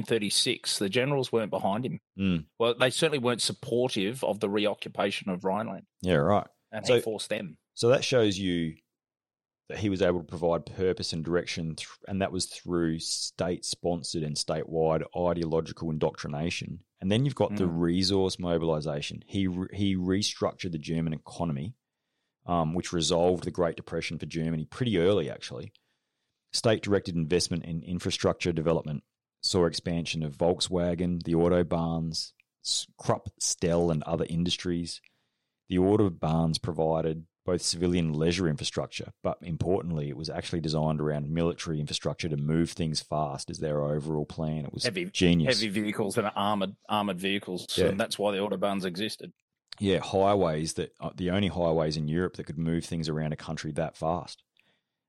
[0.00, 2.00] 1936, the generals weren't behind him.
[2.18, 2.44] Mm.
[2.58, 6.46] Well, they certainly weren't supportive of the reoccupation of Rhineland, yeah, right.
[6.72, 7.58] and So- he forced them.
[7.74, 8.76] So that shows you
[9.68, 13.64] that he was able to provide purpose and direction, th- and that was through state
[13.64, 16.80] sponsored and statewide ideological indoctrination.
[17.00, 17.80] And then you've got the Mm.
[17.80, 19.22] resource mobilization.
[19.26, 21.74] He, re- he restructured the German economy,
[22.46, 25.72] um, which resolved the Great Depression for Germany pretty early, actually.
[26.52, 29.02] State directed investment in infrastructure development
[29.42, 32.32] saw expansion of Volkswagen, the Autobahns,
[32.98, 35.00] Krupp, Stell, and other industries.
[35.68, 41.30] The Autobahns provided both civilian and leisure infrastructure, but importantly, it was actually designed around
[41.30, 44.64] military infrastructure to move things fast as their overall plan.
[44.66, 45.58] It was Heavy, genius.
[45.60, 47.86] heavy vehicles and armored armored vehicles, Yeah.
[47.86, 49.32] and that's why the autobahns existed.
[49.78, 53.36] Yeah, highways that uh, the only highways in Europe that could move things around a
[53.36, 54.42] country that fast.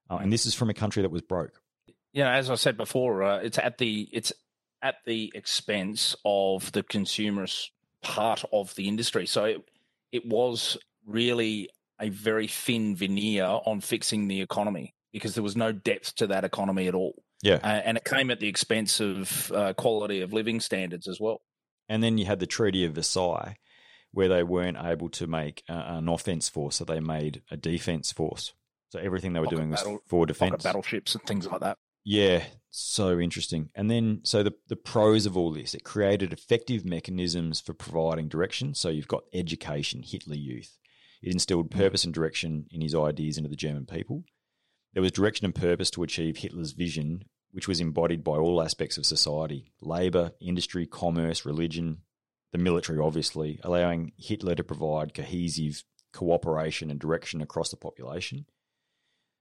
[0.09, 1.61] Uh, and this is from a country that was broke.
[2.13, 4.31] Yeah, as I said before, uh, it's at the it's
[4.81, 7.69] at the expense of the consumerist
[8.03, 9.25] part of the industry.
[9.25, 9.57] So it,
[10.11, 11.69] it was really
[11.99, 16.43] a very thin veneer on fixing the economy because there was no depth to that
[16.43, 17.55] economy at all, Yeah.
[17.63, 21.41] uh, and it came at the expense of uh, quality of living standards as well.
[21.89, 23.55] And then you had the Treaty of Versailles,
[24.11, 28.11] where they weren't able to make uh, an offense force, so they made a defense
[28.11, 28.53] force.
[28.89, 30.63] So everything they were Pocket doing was for defense.
[30.63, 31.77] battleships and things like that.
[32.05, 33.69] Yeah, so interesting.
[33.75, 38.29] And then, so the, the pros of all this, it created effective mechanisms for providing
[38.29, 38.75] direction.
[38.75, 40.77] So you've got education, Hitler Youth.
[41.21, 41.77] It instilled mm.
[41.77, 44.23] purpose and direction in his ideas into the German people.
[44.93, 48.97] There was direction and purpose to achieve Hitler's vision, which was embodied by all aspects
[48.97, 51.99] of society labour, industry, commerce, religion,
[52.51, 58.45] the military, obviously, allowing Hitler to provide cohesive cooperation and direction across the population.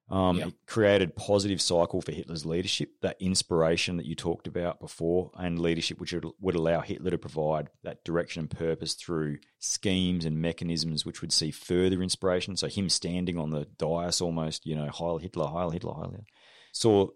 [0.09, 0.47] Um, Yeah.
[0.49, 5.59] It created positive cycle for Hitler's leadership, that inspiration that you talked about before, and
[5.59, 10.41] leadership which would, would allow Hitler to provide that direction and purpose through schemes and
[10.41, 12.57] mechanisms which would see further inspiration.
[12.57, 16.27] So him standing on the dais almost, you know, Heil Hitler, Heil Hitler, Heil Hitler.
[16.73, 17.09] Saw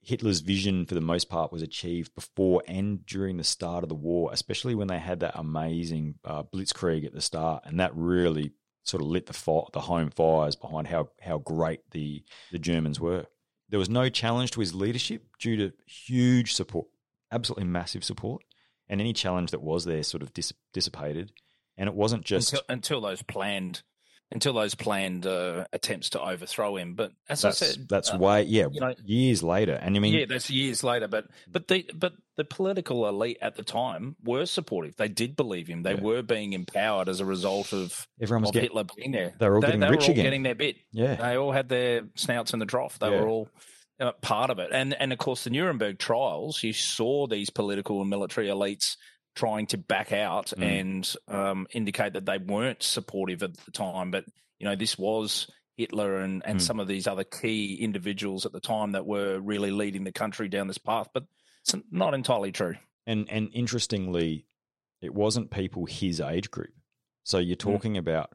[0.00, 3.94] Hitler's vision for the most part was achieved before and during the start of the
[3.94, 8.52] war, especially when they had that amazing uh, blitzkrieg at the start, and that really
[8.88, 12.98] sort of lit the fi- the home fires behind how how great the the Germans
[12.98, 13.26] were.
[13.68, 16.86] There was no challenge to his leadership due to huge support,
[17.30, 18.42] absolutely massive support,
[18.88, 21.32] and any challenge that was there sort of dis- dissipated.
[21.76, 23.82] And it wasn't just until, until those planned
[24.30, 26.94] until those planned uh, attempts to overthrow him.
[26.94, 29.74] But as that's I said, that's uh, way yeah you know- years later.
[29.74, 31.08] And I mean yeah, that's years later.
[31.08, 34.96] But but the but the political elite at the time were supportive.
[34.96, 35.82] They did believe him.
[35.82, 36.00] They Yeah.
[36.02, 39.34] were being empowered as a result of, everyone was of getting Hitler being there.
[39.40, 40.24] they were all getting they rich were all again.
[40.24, 40.76] getting their bit.
[40.92, 42.98] yeah They all had their snouts in the trough.
[42.98, 43.20] They Yeah.
[43.22, 43.48] were all
[44.00, 44.70] uh, part of it.
[44.72, 48.96] And and of course, the Nuremberg trials, you saw these political and military elites
[49.38, 50.62] trying to back out Mm.
[50.80, 54.10] and um, indicate that they weren't supportive at the time.
[54.10, 54.24] But
[54.58, 56.62] you know, this was Hitler and and Mm.
[56.62, 60.48] some of these other key individuals at the time that were really leading the country
[60.48, 61.08] down this path.
[61.14, 61.24] But
[61.62, 62.74] it's not entirely true.
[63.06, 64.46] And and interestingly,
[65.00, 66.74] it wasn't people his age group.
[67.24, 68.30] So you're talking about,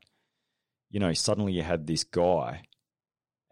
[0.89, 2.63] you know, suddenly you had this guy,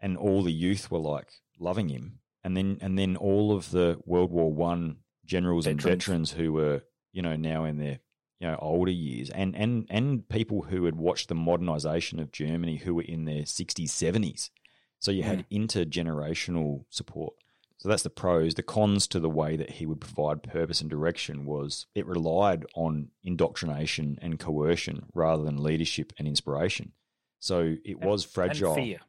[0.00, 4.00] and all the youth were like loving him, and then and then all of the
[4.06, 6.04] World War One generals and Veterans.
[6.04, 6.82] veterans who were,
[7.12, 8.00] you know, now in their
[8.40, 12.76] you know older years, and and and people who had watched the modernization of Germany
[12.78, 14.50] who were in their sixties, seventies.
[14.98, 17.34] So you had intergenerational support.
[17.78, 18.54] So that's the pros.
[18.54, 22.64] The cons to the way that he would provide purpose and direction was it relied
[22.76, 26.92] on indoctrination and coercion rather than leadership and inspiration.
[27.40, 29.00] So it was fragile And fear.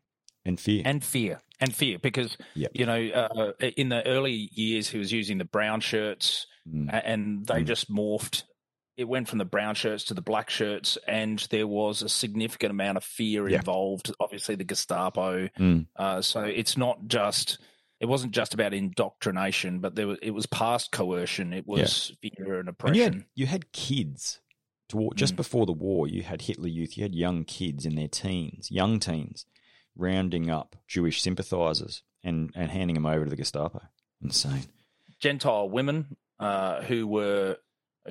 [0.46, 0.82] and fear.
[0.86, 2.72] and fear and fear because Yep.
[2.74, 7.02] you know uh, in the early years he was using the brown shirts Mm.
[7.04, 7.68] and they Mm.
[7.68, 8.44] just morphed
[8.96, 12.70] it went from the brown shirts to the black shirts and there was a significant
[12.72, 13.58] amount of fear Yeah.
[13.58, 15.88] involved obviously the gestapo Mm.
[15.98, 17.58] uh, so it's not just
[18.00, 22.60] it wasn't just about indoctrination but there was it was past coercion it was fear
[22.60, 24.40] and And oppression you had, you had kids.
[25.16, 25.38] Just Mm.
[25.38, 26.98] before the war, you had Hitler Youth.
[26.98, 29.48] You had young kids in their teens, young teens,
[29.96, 33.82] rounding up Jewish sympathizers and, and handing them over to the Gestapo.
[34.22, 34.66] Insane.
[35.20, 37.58] Gentile women uh, who were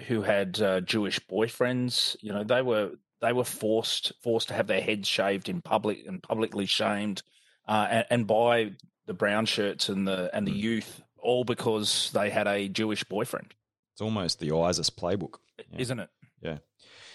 [0.07, 2.17] who had uh, Jewish boyfriends.
[2.21, 6.07] You know, they were they were forced forced to have their heads shaved in public
[6.07, 7.23] and publicly shamed,
[7.69, 8.73] uh, and, and by
[9.07, 10.57] the brown shirts and the and the Mm.
[10.59, 13.55] youth, all because they had a Jewish boyfriend,
[13.93, 15.35] It's almost the ISIS playbook.
[15.59, 15.79] Yeah.
[15.81, 16.11] isn't it?
[16.41, 16.59] Yeah.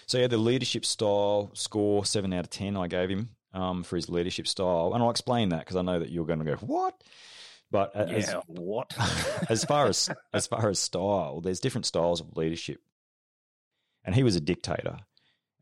[0.06, 2.76] So yeah, the leadership style score seven out of ten.
[2.76, 5.98] I gave him um, for his leadership style, and I'll explain that because I know
[5.98, 6.94] that you're going to go what.
[7.70, 8.40] But a- as, yeah.
[8.46, 8.94] What?
[9.50, 12.80] as far as as far as style, there's different styles of leadership,
[14.04, 14.96] and he was a dictator,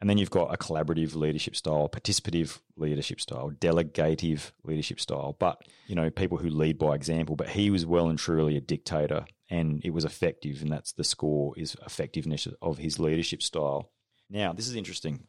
[0.00, 5.34] And then you've got a collaborative leadership style, participative leadership style, delegative leadership style.
[5.38, 7.34] But, you know, people who lead by example.
[7.34, 10.62] But he was well and truly a dictator and it was effective.
[10.62, 13.90] And that's the score is effectiveness of his leadership style.
[14.30, 15.24] Now, this is interesting.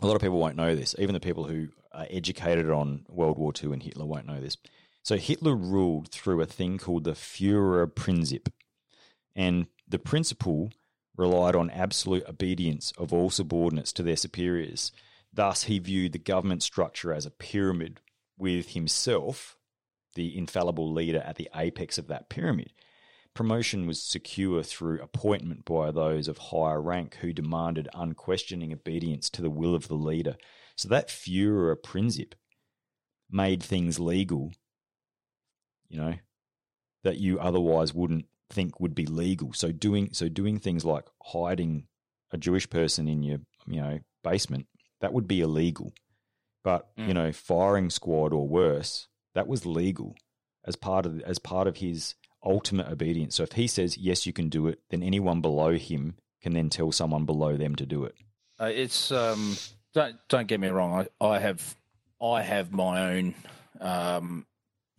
[0.00, 0.94] A lot of people won't know this.
[0.98, 4.56] Even the people who are educated on World War II and Hitler won't know this.
[5.02, 8.48] So Hitler ruled through a thing called the Führerprinzip.
[9.34, 10.70] And the principle
[11.16, 14.92] relied on absolute obedience of all subordinates to their superiors.
[15.32, 18.00] Thus, he viewed the government structure as a pyramid
[18.38, 19.56] with himself,
[20.14, 22.72] the infallible leader, at the apex of that pyramid.
[23.34, 29.40] Promotion was secure through appointment by those of higher rank who demanded unquestioning obedience to
[29.40, 30.36] the will of the leader.
[30.76, 32.34] So that Führerprinzip
[33.30, 34.52] made things legal,
[35.92, 36.14] you know,
[37.04, 39.52] that you otherwise wouldn't think would be legal.
[39.52, 41.86] So doing so doing things like hiding
[42.32, 44.66] a Jewish person in your you know basement
[45.00, 45.92] that would be illegal.
[46.64, 47.08] But mm.
[47.08, 50.16] you know, firing squad or worse, that was legal
[50.64, 53.36] as part of as part of his ultimate obedience.
[53.36, 56.70] So if he says yes, you can do it, then anyone below him can then
[56.70, 58.14] tell someone below them to do it.
[58.58, 59.56] Uh, it's um,
[59.92, 61.06] don't don't get me wrong.
[61.20, 61.76] I, I have
[62.20, 63.34] I have my own
[63.80, 64.46] um,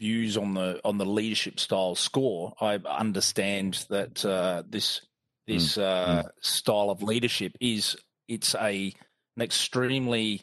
[0.03, 5.01] views on the on the leadership style score, I understand that uh, this
[5.47, 5.81] this mm.
[5.81, 6.29] Uh, mm.
[6.41, 7.95] style of leadership is
[8.27, 8.93] it's a
[9.37, 10.41] an extremely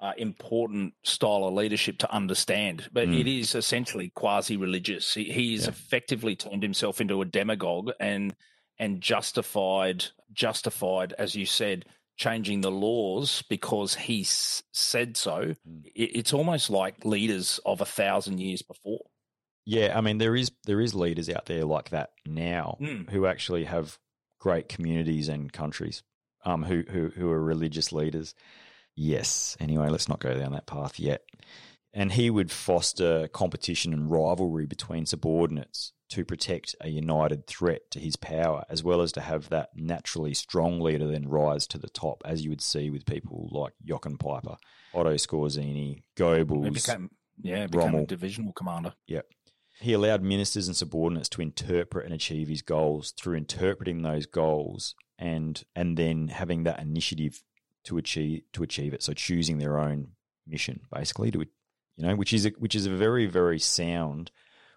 [0.00, 3.20] uh, important style of leadership to understand, but mm.
[3.20, 5.14] it is essentially quasi religious.
[5.14, 5.70] He, he's yeah.
[5.70, 8.34] effectively turned himself into a demagogue and
[8.78, 11.86] and justified justified, as you said,
[12.22, 15.54] changing the laws because he s- said so.
[15.68, 15.86] Mm.
[15.94, 19.00] It, it's almost like leaders of a thousand years before.
[19.64, 23.08] Yeah, I mean there is there is leaders out there like that now mm.
[23.10, 23.98] who actually have
[24.38, 26.02] great communities and countries
[26.44, 28.34] um, who, who who are religious leaders.
[28.94, 29.56] Yes.
[29.60, 31.22] Anyway, let's not go down that path yet.
[31.94, 37.98] And he would foster competition and rivalry between subordinates to protect a united threat to
[37.98, 41.88] his power, as well as to have that naturally strong leader then rise to the
[41.88, 44.56] top, as you would see with people like Jochen Peiper,
[44.94, 46.74] Otto Skorzeny, Goebbels.
[46.74, 48.02] Became, yeah, became Rommel.
[48.02, 48.92] a divisional commander.
[49.06, 49.26] Yep.
[49.80, 54.94] He allowed ministers and subordinates to interpret and achieve his goals through interpreting those goals
[55.18, 57.42] and and then having that initiative
[57.84, 59.02] to achieve to achieve it.
[59.02, 60.08] So choosing their own
[60.46, 61.46] mission, basically, to
[61.96, 64.30] you know, which is a, which is a very very sound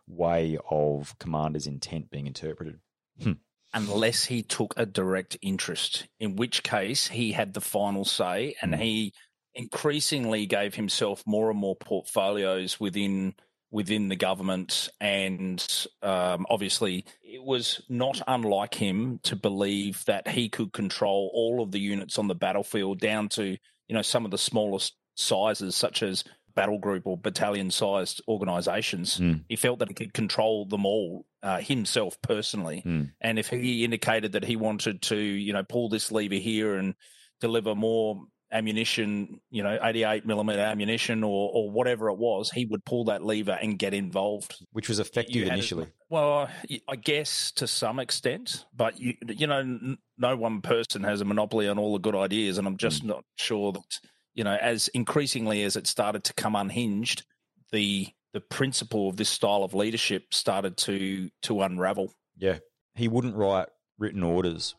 [0.07, 2.79] way of commander's intent being interpreted.
[3.21, 3.33] Hmm.
[3.73, 8.73] Unless he took a direct interest, in which case he had the final say, and
[8.75, 8.81] hmm.
[8.81, 9.13] he
[9.53, 13.33] increasingly gave himself more and more portfolios within
[13.71, 20.47] within the government, and um, obviously it was not unlike him to believe that he
[20.47, 23.45] could control all of the units on the battlefield down to
[23.87, 26.23] you know some of the smallest sizes, such as
[26.55, 29.19] battle group or battalion sized organizations.
[29.19, 29.43] Mm.
[29.47, 32.81] He felt that he could control them all uh, himself personally.
[32.85, 33.11] Mm.
[33.21, 36.95] And if he indicated that he wanted to, you know, pull this lever here and
[37.41, 42.85] deliver more ammunition, you know, 88 millimeter ammunition or, or whatever it was, he would
[42.85, 44.55] pull that lever and get involved.
[44.71, 45.87] Which was effective initially.
[46.09, 46.49] well,
[46.87, 51.67] I guess to some extent, but you, you know, no one person has a monopoly
[51.67, 52.57] on all the good ideas.
[52.57, 53.07] And I'm just mm.
[53.07, 53.99] not sure that,
[54.35, 57.23] you know, as increasingly as it started to come unhinged,
[57.71, 62.13] the, the principle of this style of leadership started to, to unravel.
[62.37, 62.59] Yeah.
[62.93, 64.75] He wouldn't write written orders.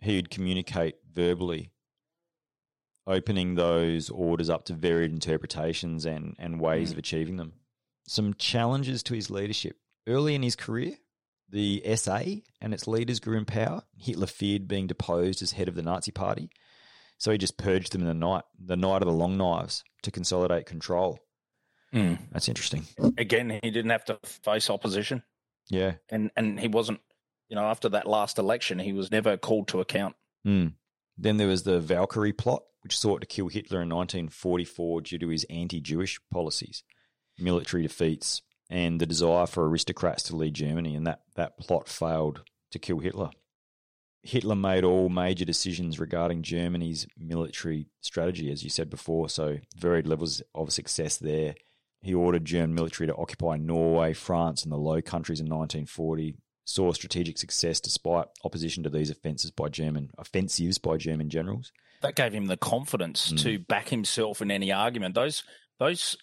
[0.00, 1.70] He'd communicate verbally
[3.06, 6.92] opening those orders up to varied interpretations and, and ways mm.
[6.92, 7.52] of achieving them.
[8.08, 9.76] Some challenges to his leadership.
[10.06, 10.94] Early in his career,
[11.48, 12.22] the SA
[12.60, 13.82] and its leaders grew in power.
[13.96, 16.50] Hitler feared being deposed as head of the Nazi Party,
[17.18, 20.10] so he just purged them in the night, the night of the long knives, to
[20.10, 21.18] consolidate control.
[21.94, 22.18] Mm.
[22.32, 22.84] That's interesting.
[23.16, 25.22] Again, he didn't have to face opposition.
[25.68, 27.00] Yeah, and and he wasn't.
[27.48, 30.16] You know, after that last election, he was never called to account.
[30.46, 30.72] Mm.
[31.16, 35.28] Then there was the Valkyrie plot, which sought to kill Hitler in 1944 due to
[35.28, 36.82] his anti Jewish policies,
[37.38, 40.94] military defeats, and the desire for aristocrats to lead Germany.
[40.94, 43.30] And that, that plot failed to kill Hitler.
[44.26, 50.06] Hitler made all major decisions regarding Germany's military strategy, as you said before, so varied
[50.06, 51.54] levels of success there.
[52.02, 56.92] He ordered German military to occupy Norway, France, and the Low Countries in 1940, saw
[56.92, 61.72] strategic success despite opposition to these offences by German offensives by German generals
[62.02, 63.42] that gave him the confidence mm.
[63.42, 65.14] to back himself in any argument.
[65.14, 65.42] Those
[65.78, 66.16] those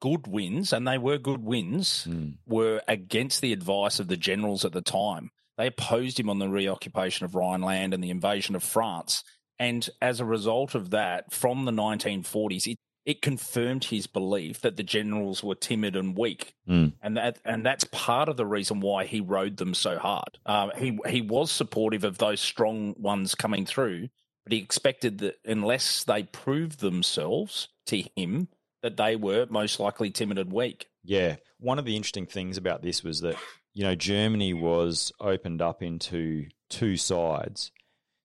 [0.00, 2.36] good wins, and they were good wins, mm.
[2.46, 5.30] were against the advice of the generals at the time.
[5.58, 9.24] They opposed him on the reoccupation of Rhineland and the invasion of France.
[9.58, 14.76] And as a result of that, from the 1940s, it, it confirmed his belief that
[14.76, 16.92] the generals were timid and weak, Mm.
[17.00, 20.38] and that and that's part of the reason why he rode them so hard.
[20.44, 24.08] Um, he he was supportive of those strong ones coming through,
[24.44, 28.48] but he expected that unless they proved themselves to him,
[28.82, 30.88] that they were most likely timid and weak.
[31.04, 31.36] Yeah.
[31.60, 33.36] One of the interesting things about this was that,
[33.76, 37.70] you know, Germany was opened up into two sides.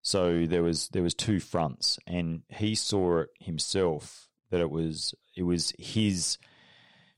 [0.02, 5.14] So there was there was two fronts and he saw it himself that it was
[5.36, 6.38] it was his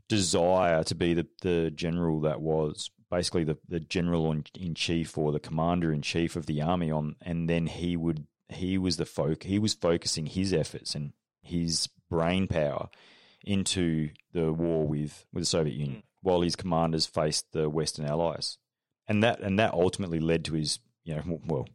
[0.10, 5.32] desire to be the, the general that was basically the, the general in, chief or
[5.32, 9.06] the commander in chief of the army on and then he would he was the
[9.06, 11.14] folk he was focusing his efforts and
[11.44, 12.90] his brain power
[13.46, 16.13] into the war with, with the Soviet Union hmm.
[16.24, 18.58] While his commanders faced the Western Allies.
[19.08, 21.68] And that and that ultimately led to his, you know, well,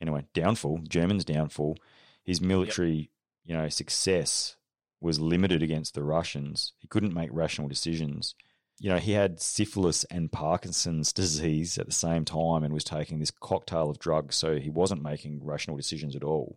[0.00, 1.78] anyway, downfall, German's downfall.
[2.22, 3.10] His military,
[3.44, 4.56] you know, success
[5.00, 6.72] was limited against the Russians.
[6.78, 8.34] He couldn't make rational decisions.
[8.78, 13.18] You know, he had syphilis and Parkinson's disease at the same time and was taking
[13.18, 16.56] this cocktail of drugs, so he wasn't making rational decisions at all.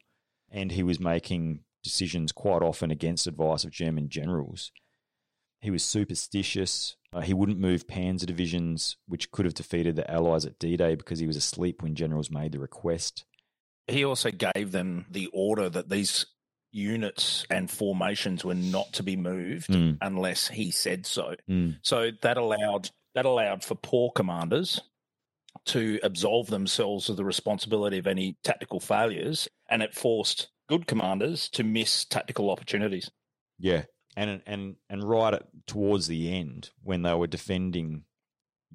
[0.49, 4.71] And he was making decisions quite often against advice of German generals.
[5.61, 6.95] He was superstitious.
[7.18, 10.93] Uh, he wouldn't move panzer divisions, which could have defeated the Allies at D Day
[10.93, 13.26] because he was asleep when generals made the request.
[13.88, 16.28] He also gave them the order that these
[16.72, 19.97] units and formations were not to be moved Mm.
[20.01, 21.36] unless he said so.
[21.49, 21.80] Mm.
[21.82, 24.80] So that allowed that allowed for poor commanders
[25.65, 31.49] to absolve themselves of the responsibility of any tactical failures, and it forced good commanders
[31.49, 33.09] to miss tactical opportunities.
[33.57, 33.86] Yeah,
[34.18, 38.03] and and and right at, towards the end, when they were defending,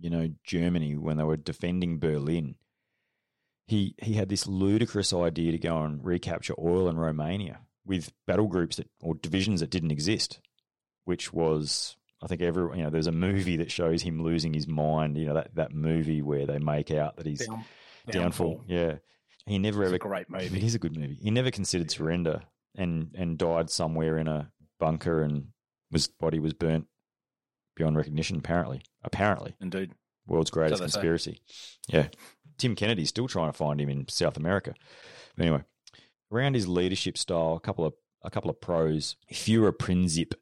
[0.00, 2.54] you know, Germany, when they were defending Berlin,
[3.66, 8.46] he he had this ludicrous idea to go and recapture oil in Romania with battle
[8.46, 10.40] groups that or divisions that didn't exist,
[11.04, 11.96] which was.
[12.24, 15.18] I think every you know, there's a movie that shows him losing his mind.
[15.18, 17.64] You know that, that movie where they make out that he's Down-
[18.08, 18.62] downfall.
[18.68, 18.98] Yeah,
[19.44, 20.56] he never It's ever a great movie.
[20.56, 21.18] It is a good movie.
[21.20, 22.42] He never considered surrender
[22.76, 25.46] and and died somewhere in a bunker and
[25.92, 26.86] was body was burnt
[27.76, 28.36] beyond recognition.
[28.36, 29.92] Apparently, apparently, Indeed.
[30.26, 30.84] world's greatest say.
[30.84, 31.40] conspiracy.
[31.88, 32.08] Yeah,
[32.58, 34.74] Tim Kennedy's still trying to find him in South America.
[35.36, 35.62] But anyway,
[36.32, 39.16] around his leadership style, a couple of a couple of pros.
[39.32, 40.34] Führer Prinzip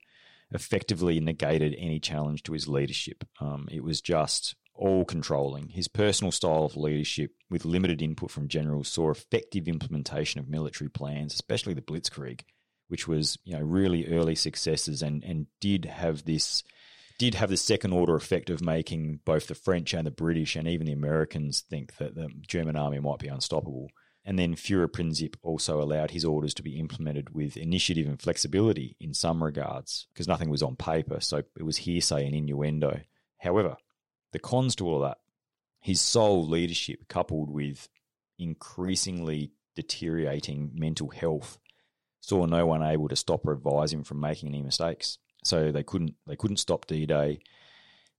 [0.53, 3.25] effectively negated any challenge to his leadership.
[3.41, 5.69] Um, it was just all controlling.
[5.69, 10.91] His personal style of leadership, with limited input from generals, saw effective implementation of military
[10.91, 12.41] plans, especially the Blitzkrieg,
[12.91, 16.63] which was you know really early successes and and did have this
[17.19, 20.67] did have the second order effect of making both the French and the British and
[20.67, 23.91] even the Americans think that the German army might be unstoppable.
[24.25, 29.13] And then Führerprinzip also allowed his orders to be implemented with initiative and flexibility in
[29.13, 33.01] some regards, because nothing was on paper, so it was hearsay and innuendo.
[33.37, 33.77] However,
[34.33, 35.19] the cons to all that,
[35.79, 37.87] his sole leadership coupled with
[38.39, 41.59] increasingly deteriorating mental health
[42.21, 45.19] saw no one able to stop or advise him from making any mistakes.
[45.45, 47.41] So they couldn't they couldn't stop D Day.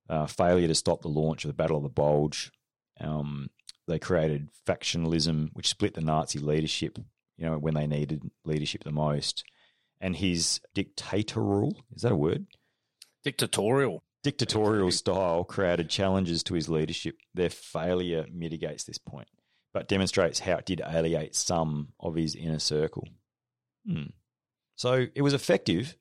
[0.10, 2.52] Uh, failure to stop the launch of the Battle of the Bulge.
[3.00, 3.50] Um,
[3.88, 6.98] they created factionalism, which split the Nazi leadership.
[7.38, 9.44] You know when they needed leadership the most,
[10.00, 12.48] and his dictatorial is that a word?
[13.24, 14.04] Dictatorial.
[14.24, 17.16] Dictatorial style created challenges to his leadership.
[17.34, 19.28] Their failure mitigates this point,
[19.74, 23.08] but demonstrates how it did alienate some of his inner circle.
[23.88, 24.04] Hmm.
[24.76, 25.96] So it was effective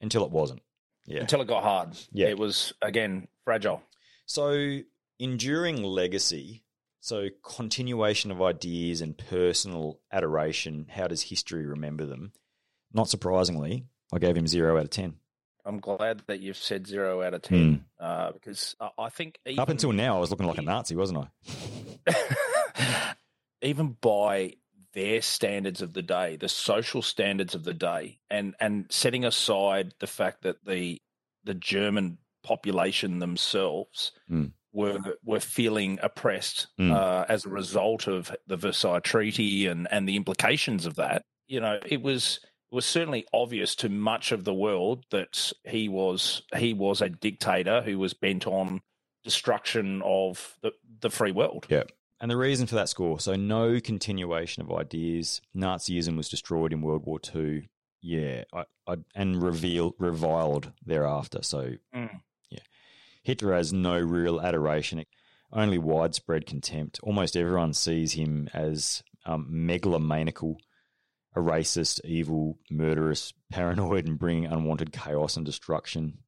[0.00, 0.62] until it wasn't.
[1.06, 1.20] Yeah.
[1.20, 1.96] Until it got hard.
[2.12, 2.28] Yeah.
[2.28, 3.82] It was, again, fragile.
[4.26, 4.78] So,
[5.18, 6.62] enduring legacy,
[7.00, 12.32] so continuation of ideas and personal adoration, how does history remember them?
[12.92, 15.14] Not surprisingly, I gave him zero out of 10.
[15.64, 19.38] I'm glad that you've said zero out of 10 uh, because I- I think.
[19.58, 21.26] Up until now, I was looking like a Nazi, wasn't
[22.06, 23.14] I?
[23.62, 24.54] even by
[24.92, 29.94] their standards of the day, the social standards of the day, and and setting aside
[30.00, 31.00] the fact that the
[31.44, 34.52] the German population themselves Mm.
[34.72, 36.92] were were feeling oppressed Mm.
[36.92, 41.22] uh, as a result of the Versailles Treaty and and the implications of that.
[41.48, 45.88] You know, it was it was certainly obvious to much of the world that he
[45.88, 48.80] was he was a dictator who was bent on
[49.24, 51.66] destruction of the, the free world.
[51.68, 51.84] Yeah.
[52.20, 55.40] And the reason for that score so, no continuation of ideas.
[55.56, 57.68] Nazism was destroyed in World War II.
[58.02, 58.44] Yeah.
[58.52, 61.42] I, I, and revealed, reviled thereafter.
[61.42, 62.20] So, Mm.
[62.50, 62.60] yeah.
[63.22, 65.04] Hitler has no real adoration,
[65.52, 67.00] only widespread contempt.
[67.02, 70.56] Almost everyone sees him as um, megalomaniacal
[71.36, 76.18] a racist, evil, murderous, paranoid, and bringing unwanted chaos and destruction.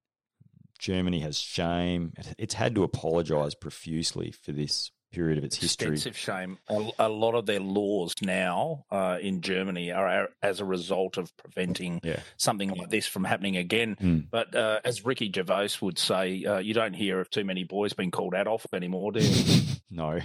[0.78, 2.12] Germany has shame.
[2.38, 5.92] It's had to apologize profusely for this period of its history.
[5.92, 6.58] Extensive shame.
[6.68, 11.30] A, a lot of their laws now uh, in Germany are as a result of
[11.36, 12.20] preventing Yeah.
[12.36, 13.96] something like this from happening again.
[13.96, 14.26] Mm.
[14.30, 17.92] But uh, as Ricky Gervais would say, uh, you don't hear of too many boys
[17.92, 19.62] being called Adolf anymore, do you?
[19.90, 20.18] no,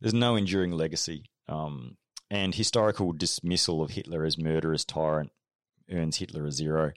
[0.00, 1.24] there's no enduring legacy.
[1.48, 1.96] Um,
[2.30, 5.32] and historical dismissal of Hitler as murderous tyrant
[5.90, 6.92] earns Hitler a zero.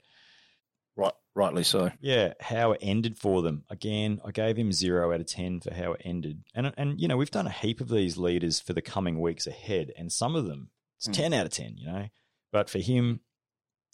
[1.36, 1.90] Right, rightly so.
[2.00, 3.64] Yeah, how it ended for them.
[3.70, 6.42] Again, I gave him zero out of ten for how it ended.
[6.54, 9.46] And and you know, we've done a heap of these leaders for the coming weeks
[9.46, 11.12] ahead, and some of them it's Mm.
[11.12, 12.06] ten out of ten, you know.
[12.52, 13.20] But for him,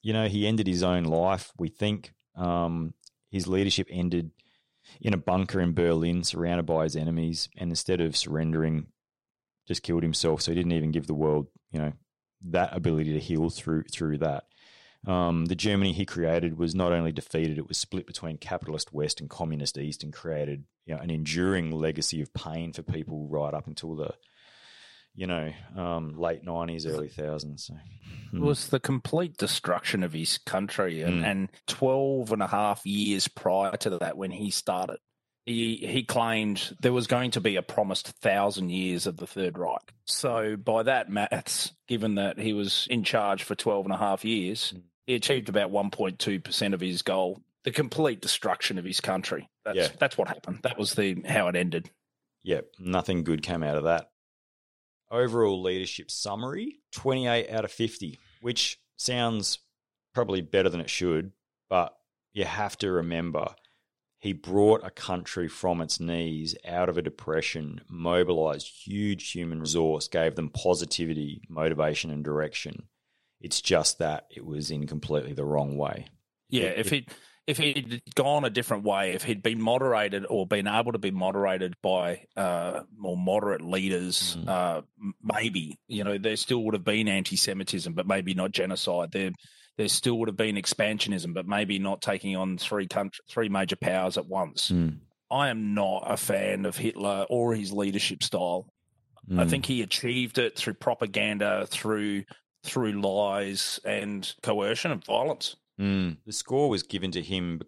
[0.03, 2.13] you know, he ended his own life, we think.
[2.37, 2.95] Um,
[3.31, 4.31] his leadership ended
[5.01, 8.87] in a bunker in Berlin, surrounded by his enemies, and instead of surrendering,
[9.67, 10.43] just killed himself.
[10.43, 11.93] So he didn't even give the world, you know,
[12.51, 14.45] that ability to heal through through that.
[15.07, 19.21] Um, the Germany he created was not only defeated; it was split between capitalist West
[19.21, 23.55] and communist East, and created you know, an enduring legacy of pain for people right
[23.55, 24.15] up until the,
[25.15, 27.67] you know, um, late nineties, early thousands.
[27.67, 28.45] So, It hmm.
[28.45, 31.03] was the complete destruction of his country.
[31.03, 31.27] And, Mm.
[31.27, 34.99] and 12 and a half years prior to that, when he started,
[35.45, 39.59] he, he claimed there was going to be a promised thousand years of the Third
[39.59, 39.93] Reich.
[40.05, 44.25] So, by that maths, given that he was in charge for 12 and a half
[44.25, 44.83] years, Mm.
[45.07, 47.43] He achieved about 1.2% of his goal.
[47.65, 49.49] The complete destruction of his country.
[49.65, 49.89] That's, Yeah.
[49.99, 50.61] that's what happened.
[50.63, 51.91] That was the how it ended.
[52.43, 54.11] yeah, nothing good came out of that.
[55.11, 59.59] Overall leadership summary 28 out of 50, which sounds
[60.15, 61.33] probably better than it should,
[61.69, 61.95] but
[62.33, 63.55] you have to remember
[64.19, 70.09] he brought a country from its knees out of a depression, mobilized huge human resource,
[70.09, 72.85] gave them positivity, motivation, and direction.
[73.43, 76.07] It's just that it was in completely the wrong way.
[76.49, 77.15] Yeah, It- if it- he
[77.49, 81.11] if he'd gone a different way, if he'd been moderated or been able to be
[81.11, 84.49] moderated by uh, more moderate leaders, Mm.
[84.49, 84.83] uh,
[85.21, 89.11] maybe you know there still would have been anti-Semitism, but maybe not genocide.
[89.13, 89.33] There
[89.77, 93.75] there still would have been expansionism, but maybe not taking on three country, three major
[93.77, 94.71] powers at once.
[94.71, 94.99] Mm.
[95.31, 98.69] I am not a fan of Hitler or his leadership style.
[99.31, 99.51] I Mm.
[99.51, 102.25] think he achieved it through propaganda, through
[102.65, 105.57] through lies and coercion and violence.
[105.81, 106.19] Mm.
[106.25, 107.63] The score was given to him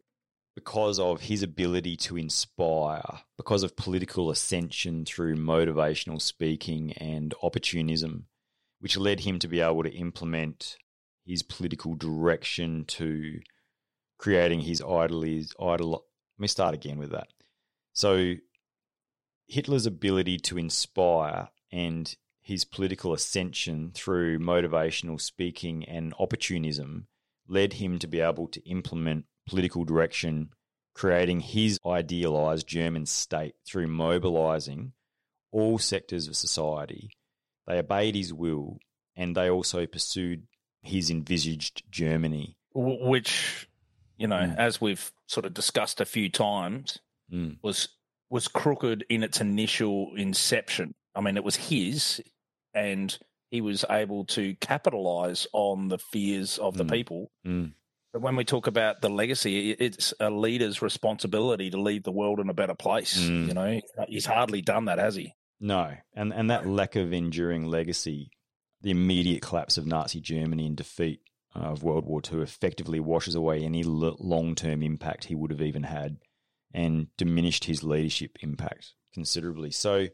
[0.54, 8.26] because of his ability to inspire, because of political ascension through motivational speaking and opportunism,
[8.78, 10.76] which led him to be able to implement
[11.26, 13.40] his political direction to
[14.18, 15.52] creating his idolies.
[15.60, 15.90] Idol.
[15.90, 17.28] Let me start again with that.
[17.92, 18.34] So,
[19.46, 22.14] Hitler's ability to inspire and
[22.44, 27.06] his political ascension through motivational speaking and opportunism
[27.48, 30.50] led him to be able to implement political direction,
[30.94, 34.92] creating his idealized German state through mobilizing
[35.50, 37.10] all sectors of society.
[37.66, 38.78] They obeyed his will
[39.16, 40.46] and they also pursued
[40.82, 42.56] his envisaged Germany.
[42.74, 43.68] Which
[44.18, 44.58] you know Mm.
[44.58, 46.98] as we've sort of discussed a few times
[47.32, 47.56] Mm.
[47.62, 47.88] was
[48.30, 52.20] was crooked in its initial inception i mean it was his
[52.74, 53.18] and
[53.50, 56.90] he was able to capitalize on the fears of the Mm.
[56.92, 57.72] people Mm.
[58.12, 62.40] but when we talk about the legacy it's a leader's responsibility to leave the world
[62.40, 63.48] in a better place Mm.
[63.48, 67.64] you know he's hardly done that has he No, and and that lack of enduring
[67.66, 68.28] legacy,
[68.82, 71.20] the immediate collapse of Nazi Germany and defeat
[71.54, 75.84] uh, of World War II, effectively washes away any long-term impact he would have even
[75.84, 76.18] had,
[76.74, 79.70] and diminished his leadership impact considerably.
[79.70, 80.08] So,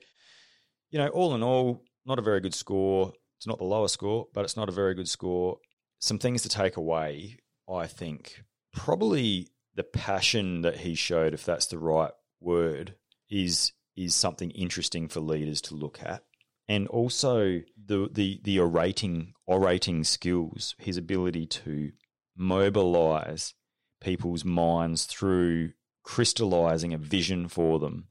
[0.90, 3.12] you know, all in all, not a very good score.
[3.38, 5.59] It's not the lowest score, but it's not a very good score.
[5.98, 7.38] Some things to take away,
[7.68, 8.42] I think,
[8.72, 12.94] probably the passion that he showed, if that's the right word,
[13.30, 16.22] is is something interesting for leaders to look at.
[16.68, 21.92] And also the the the orating orating skills, his ability to
[22.36, 23.55] mobilize
[24.01, 25.72] people's minds through
[26.03, 28.09] crystallizing a vision for them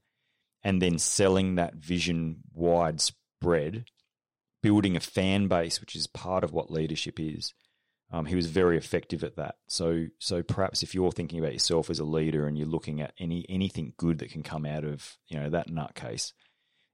[0.62, 2.36] and then selling that vision
[3.40, 3.84] widespread,
[4.62, 7.54] building a fan base, which is part of what leadership is.
[8.12, 9.56] Um, he was very effective at that.
[9.68, 13.14] So, so perhaps if you're thinking about yourself as a leader and you're looking at
[13.20, 16.32] any anything good that can come out of you know that nutcase,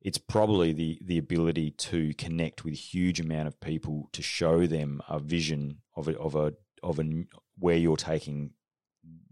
[0.03, 4.67] it's probably the the ability to connect with a huge amount of people to show
[4.67, 7.25] them a vision of a of a of a
[7.59, 8.51] where you're taking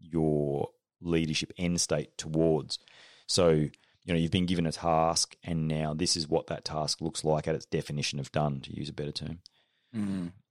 [0.00, 0.70] your
[1.02, 2.78] leadership end state towards.
[3.26, 3.68] So,
[4.04, 7.24] you know, you've been given a task, and now this is what that task looks
[7.24, 9.40] like at its definition of done, to use a better term.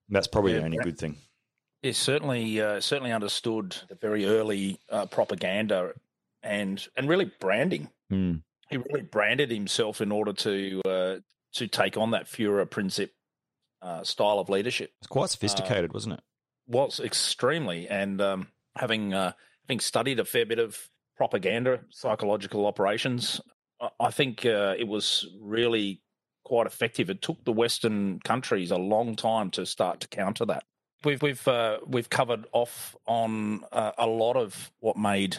[0.09, 1.17] That's probably Yeah, the only good thing.
[1.81, 5.93] He certainly uh, certainly understood the very early uh, propaganda
[6.41, 7.89] and and really branding.
[8.11, 8.41] Mm.
[8.69, 11.15] He really branded himself in order to uh,
[11.53, 13.09] to take on that Führer Prinzip
[13.81, 14.93] uh, style of leadership.
[14.99, 16.21] It's quite sophisticated, wasn't it?
[16.67, 19.33] was extremely and um, having uh,
[19.67, 20.77] having studied a fair bit of
[21.15, 23.39] propaganda psychological operations
[23.99, 26.01] I- think uh, it was really
[26.45, 27.09] quite effective.
[27.09, 30.63] It took the western countries a long time to start to counter that.
[31.03, 35.37] We've we've uh, we've covered off on uh, a lot of what made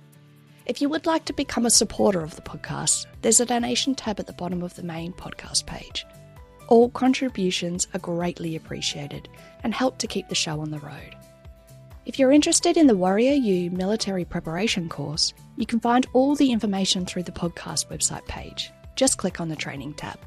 [0.65, 4.19] If you would like to become a supporter of the podcast, there's a donation tab
[4.19, 6.05] at the bottom of the main podcast page.
[6.67, 9.29] All contributions are greatly appreciated
[9.63, 11.15] and help to keep the show on the road.
[12.05, 17.05] If you're interested in the WarriorU military preparation course, you can find all the information
[17.05, 18.71] through the podcast website page.
[18.95, 20.19] Just click on the training tab.